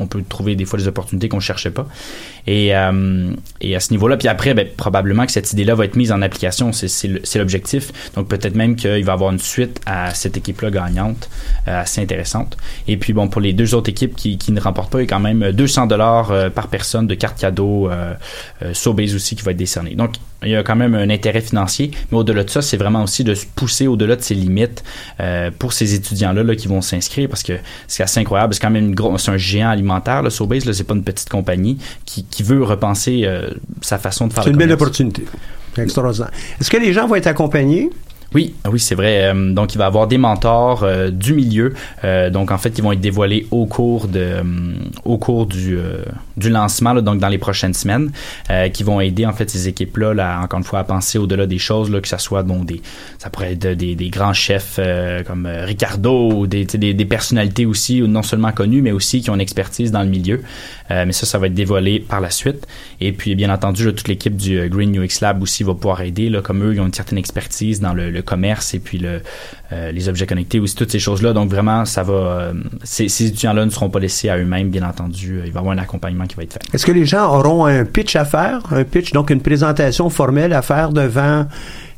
[0.03, 1.87] on peut trouver des fois des opportunités qu'on ne cherchait pas.
[2.47, 5.97] Et, euh, et à ce niveau-là, puis après, ben, probablement que cette idée-là va être
[5.97, 7.93] mise en application, c'est l'objectif.
[8.15, 11.31] Donc peut-être même qu'il va y avoir une suite à cette équipe-là gagnante,
[11.69, 12.57] euh, assez intéressante.
[12.89, 15.09] Et puis bon, pour les deux autres équipes qui, ne remportent pas, il y a
[15.09, 18.15] quand même 200 dollars euh, par personne de cartes cadeaux, euh,
[18.63, 19.95] euh, Sobeys aussi qui va être décerné.
[19.95, 23.05] Donc il y a quand même un intérêt financier, mais au-delà de ça, c'est vraiment
[23.05, 24.83] aussi de se pousser au-delà de ses limites
[25.61, 27.53] pour ces étudiants-là là, qui vont s'inscrire parce que
[27.87, 28.53] c'est assez incroyable.
[28.53, 28.97] C'est quand même une
[29.29, 33.23] un géant alimentaire, là, Sobeys, là, c'est pas une petite compagnie qui, qui veut repenser
[33.25, 35.25] euh, sa façon de faire C'est une belle opportunité.
[35.77, 36.31] Extraordinaire.
[36.61, 37.91] Est-ce que les gens vont être accompagnés?
[38.35, 39.33] Oui, oui, c'est vrai.
[39.33, 41.75] Euh, donc, il va avoir des mentors euh, du milieu.
[42.05, 44.43] Euh, donc, en fait, ils vont être dévoilés au cours de, euh,
[45.05, 46.03] au cours du, euh,
[46.37, 48.11] du lancement, là, donc dans les prochaines semaines,
[48.51, 51.47] euh, qui vont aider en fait ces équipes-là, là, encore une fois, à penser au-delà
[51.47, 52.81] des choses, là, que ça soit bon des,
[53.19, 54.81] ça pourrait être des, des grands chefs
[55.27, 59.35] comme Ricardo, ou des, des, des personnalités aussi, non seulement connues, mais aussi qui ont
[59.35, 60.43] une expertise dans le milieu.
[60.91, 62.67] Mais ça, ça va être dévoilé par la suite.
[63.01, 66.29] Et puis, bien entendu, là, toute l'équipe du Green UX Lab aussi va pouvoir aider,
[66.29, 69.21] là, comme eux, ils ont une certaine expertise dans le, le commerce et puis le,
[69.73, 71.33] euh, les objets connectés aussi, toutes ces choses-là.
[71.33, 72.13] Donc, vraiment, ça va.
[72.15, 72.53] euh,
[72.83, 75.43] ces, ces étudiants-là ne seront pas laissés à eux-mêmes, bien entendu.
[75.45, 76.63] Il va y avoir un accompagnement qui va être fait.
[76.75, 78.61] Est-ce que les gens auront un pitch à faire?
[78.73, 81.47] Un pitch, donc une présentation formelle à faire devant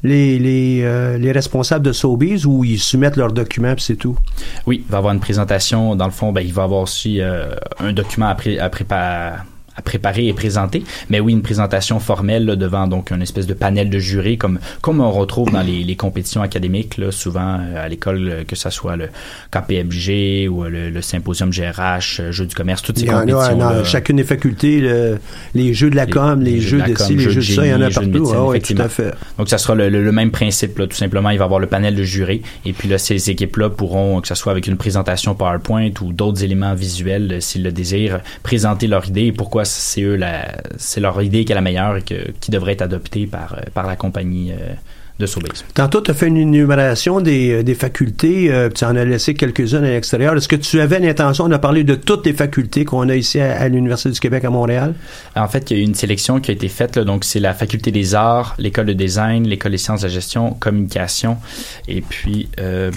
[0.03, 4.19] les, les, euh, les responsables de Sobeys ou ils soumettent leurs documents puis c'est tout?
[4.67, 5.97] Oui, il va y avoir une présentation.
[5.97, 8.69] Dans le fond, ben, il va y avoir aussi euh, un document à, pré- à
[8.69, 9.39] préparer
[9.77, 13.55] à préparer et présenter, mais oui, une présentation formelle là, devant donc un espèce de
[13.55, 17.85] panel de jurés comme comme on retrouve dans les, les compétitions académiques là, souvent euh,
[17.85, 19.09] à l'école euh, que ça soit le
[19.51, 23.19] KPMG ou euh, le, le symposium GRH, Jeux du commerce, toutes ces Il y en
[23.19, 25.19] a compétitions chacune des facultés, le-
[25.55, 27.75] les jeux de la com, les, jeux de ci, les jeux de ça, il y
[27.75, 28.09] en a partout.
[28.11, 29.13] médecine, Ah oui, tout à fait.
[29.39, 31.31] Donc, ça sera le, le- même principe, là, tout simplement.
[31.31, 32.43] Il va y avoir le panel de jurés.
[32.65, 36.45] Et puis là, ces équipes-là pourront, que ce soit avec une présentation PowerPoint ou d'autres
[36.45, 41.21] éléments visuels, s'ils le désirent, présenter leur idée et pourquoi c'est eux la, c'est leur
[41.23, 43.97] idée qui est la meilleure et que, qui devrait être adoptée par, euh, par la
[43.97, 44.75] compagnie euh,
[45.21, 45.63] de Sobeys.
[45.75, 49.35] Tantôt, tu as fait une énumération des, euh, des facultés, euh, tu en as laissé
[49.35, 50.37] quelques-unes à l'extérieur.
[50.37, 53.61] Est-ce que tu avais l'intention de parler de toutes les facultés qu'on a ici à,
[53.61, 54.95] à l'Université du Québec à Montréal?
[55.37, 56.97] En fait, il y a eu une sélection qui a été faite.
[56.97, 60.13] Là, donc, c'est la faculté des arts, l'école de design, l'école des sciences de la
[60.13, 61.39] gestion, communication,
[61.87, 62.49] et puis.
[62.59, 62.91] euh,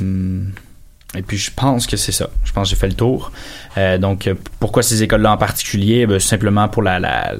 [1.15, 2.29] et puis, je pense que c'est ça.
[2.43, 3.31] Je pense que j'ai fait le tour.
[3.77, 6.05] Euh, donc, euh, pourquoi ces écoles-là en particulier?
[6.05, 7.35] Ben, Simplement pour la, la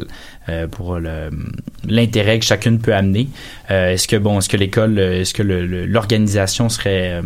[0.50, 0.98] euh, pour
[1.88, 3.28] l'intérêt que chacune peut amener.
[3.70, 7.22] Euh, est-ce que bon, est-ce que l'école, est-ce que l'organisation serait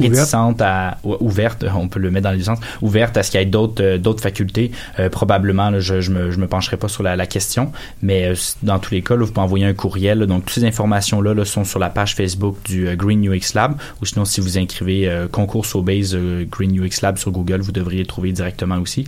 [0.00, 3.40] réticente à ou- ouverte, on peut le mettre dans les sens, ouverte à ce qu'il
[3.40, 4.70] y ait d'autres d'autres facultés?
[5.12, 7.70] Probablement, là, je, je me je me pencherai pas sur la, la question,
[8.02, 8.32] mais
[8.62, 10.20] dans tous les cas, là, vous pouvez envoyer un courriel.
[10.20, 10.26] là.
[10.26, 13.74] donc toutes ces informations là, là sont sur la page Facebook du Green UX Lab,
[14.00, 18.00] ou sinon si vous inscrivez concours Sobase euh, Green UX Lab sur Google, vous devriez
[18.00, 18.43] le trouver directement
[18.78, 19.06] aussi.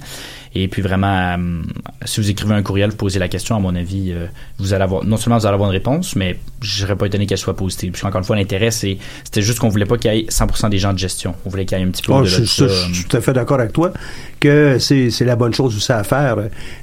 [0.59, 1.37] Et puis vraiment, euh,
[2.07, 4.25] si vous écrivez un courriel, vous posez la question, à mon avis, euh,
[4.59, 7.27] vous allez avoir, non seulement vous allez avoir une réponse, mais je serais pas étonné
[7.27, 7.91] qu'elle soit positive.
[7.93, 10.71] Parce qu'encore une fois, l'intérêt, c'est, c'était juste qu'on voulait pas qu'il y ait 100%
[10.71, 11.35] des gens de gestion.
[11.45, 13.17] On voulait qu'il y ait un petit peu Oh, de je, je- je suis tout
[13.17, 13.93] à fait d'accord avec toi
[14.41, 16.37] que c'est c'est la bonne chose aussi à faire.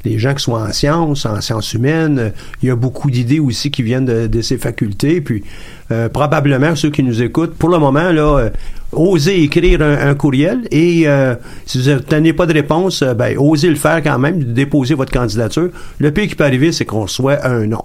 [0.06, 2.30] Les gens qui sont en sciences, en sciences humaines, euh,
[2.62, 5.20] il y a beaucoup d'idées aussi qui viennent de, de ces facultés.
[5.22, 5.44] Puis
[5.92, 8.50] euh, probablement ceux qui nous écoutent, pour le moment, là, euh,
[8.92, 13.38] osez écrire un, un courriel et euh, si vous n'obtenez pas de réponse, euh, ben,
[13.38, 15.70] osez le faire quand même, déposer votre candidature.
[15.99, 17.84] Le pire qui peut arriver, c'est qu'on soit un non.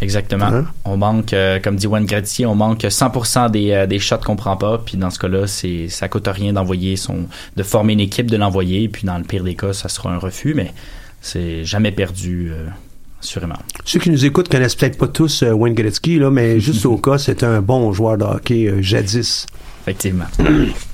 [0.00, 0.46] Exactement.
[0.46, 0.66] Hein?
[0.84, 4.34] On manque, euh, comme dit Juan Gratier, on manque 100% des, euh, des shots qu'on
[4.34, 4.78] prend pas.
[4.84, 7.26] Puis dans ce cas-là, c'est, ça coûte rien d'envoyer son,
[7.56, 8.88] de former une équipe, de l'envoyer.
[8.88, 10.72] Puis dans le pire des cas, ça sera un refus, mais
[11.22, 12.66] c'est jamais perdu, euh,
[13.22, 13.54] assurément.
[13.84, 16.98] Ceux qui nous écoutent connaissent peut-être pas tous euh, Wayne Gretzky, là, mais juste au
[16.98, 19.46] cas, c'est un bon joueur de hockey euh, jadis.
[19.82, 20.26] Effectivement.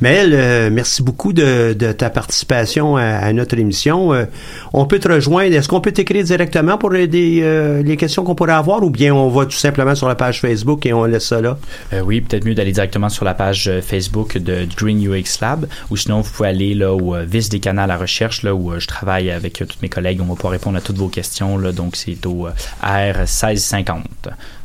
[0.00, 4.12] Maëlle, euh, merci beaucoup de, ta participation à, notre émission.
[4.12, 4.26] Euh,
[4.72, 5.54] on peut te rejoindre.
[5.54, 9.28] Est-ce qu'on peut t'écrire directement pour euh, les questions qu'on pourrait avoir ou bien on
[9.28, 11.58] va tout simplement sur la page Facebook et on laisse ça là?
[11.92, 15.96] Euh, oui, peut-être mieux d'aller directement sur la page Facebook de Green UX Lab ou
[15.96, 18.86] sinon vous pouvez aller là au vice des canaux à la recherche là où je
[18.86, 20.20] travaille avec tous mes collègues.
[20.20, 21.72] On va pouvoir répondre à toutes vos questions là.
[21.72, 22.50] Donc c'est au euh,
[22.82, 24.02] R1650,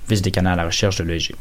[0.09, 1.33] vice des canaux à la recherche de l'EG.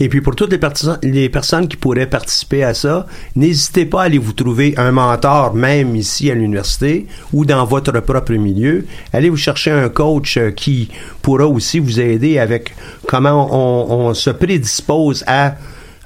[0.00, 4.18] Et puis pour toutes les, personnes qui pourraient participer à ça, n'hésitez pas à aller
[4.18, 8.86] vous trouver un mentor, même ici à l'université ou dans votre propre milieu.
[9.12, 10.88] Allez vous chercher un coach euh, qui
[11.22, 12.74] pourra aussi vous aider avec
[13.06, 15.54] comment on, on se prédispose à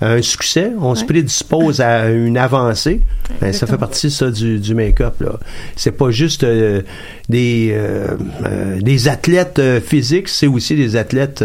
[0.01, 3.01] un succès, on se prédispose à une avancée.
[3.41, 5.39] Ben, ça fait partie ça du, du make-up là.
[5.76, 6.82] C'est pas juste euh,
[7.28, 11.45] des euh, euh, des athlètes physiques, c'est aussi des athlètes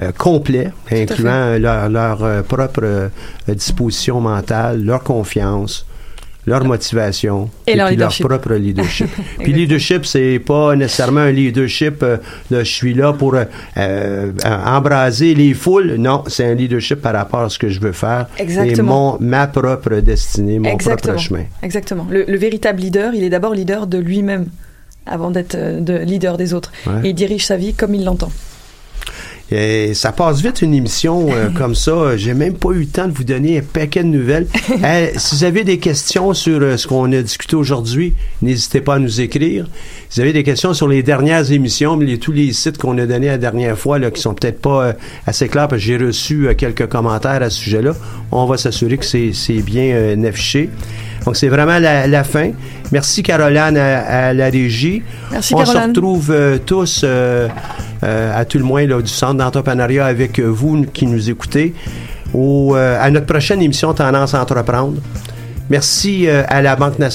[0.00, 3.08] euh, euh, complets, incluant leur, leur euh, propre euh,
[3.48, 5.84] disposition mentale, leur confiance,
[6.46, 8.26] leur motivation Et leur puis leadership.
[8.28, 9.08] leur propre leadership.
[9.38, 12.16] puis leadership, c'est pas nécessairement un leadership euh,
[12.50, 13.44] de je suis là pour euh,
[13.76, 15.94] euh, embraser les foules.
[15.98, 19.18] Non, c'est un leadership par rapport à ce que je veux faire Exactement.
[19.18, 21.12] et mon ma propre destinée, mon Exactement.
[21.14, 21.44] propre chemin.
[21.62, 22.06] Exactement.
[22.10, 24.46] Le, le véritable leader, il est d'abord leader de lui-même
[25.06, 26.72] avant d'être euh, de leader des autres.
[26.86, 26.92] Ouais.
[27.04, 28.32] Et il dirige sa vie comme il l'entend.
[29.52, 32.16] Et ça passe vite une émission euh, comme ça.
[32.16, 34.46] J'ai même pas eu le temps de vous donner un paquet de nouvelles.
[34.82, 38.94] Euh, si vous avez des questions sur euh, ce qu'on a discuté aujourd'hui, n'hésitez pas
[38.94, 39.66] à nous écrire.
[40.12, 43.06] Si vous avez des questions sur les dernières émissions, les, tous les sites qu'on a
[43.06, 44.92] donnés la dernière fois, là, qui sont peut-être pas euh,
[45.26, 47.94] assez clairs, parce que j'ai reçu euh, quelques commentaires à ce sujet-là,
[48.30, 50.68] on va s'assurer que c'est bien euh, affiché.
[51.24, 52.50] Donc, c'est vraiment la, la fin.
[52.90, 55.02] Merci, Caroline, à, à la régie.
[55.30, 57.48] Merci, on se retrouve euh, tous, euh,
[58.02, 61.74] euh, à tout le moins, là, du Centre d'entrepreneuriat avec vous qui nous écoutez,
[62.34, 64.94] à notre prochaine émission Tendance à entreprendre.
[65.70, 67.12] Merci à la Banque nationale.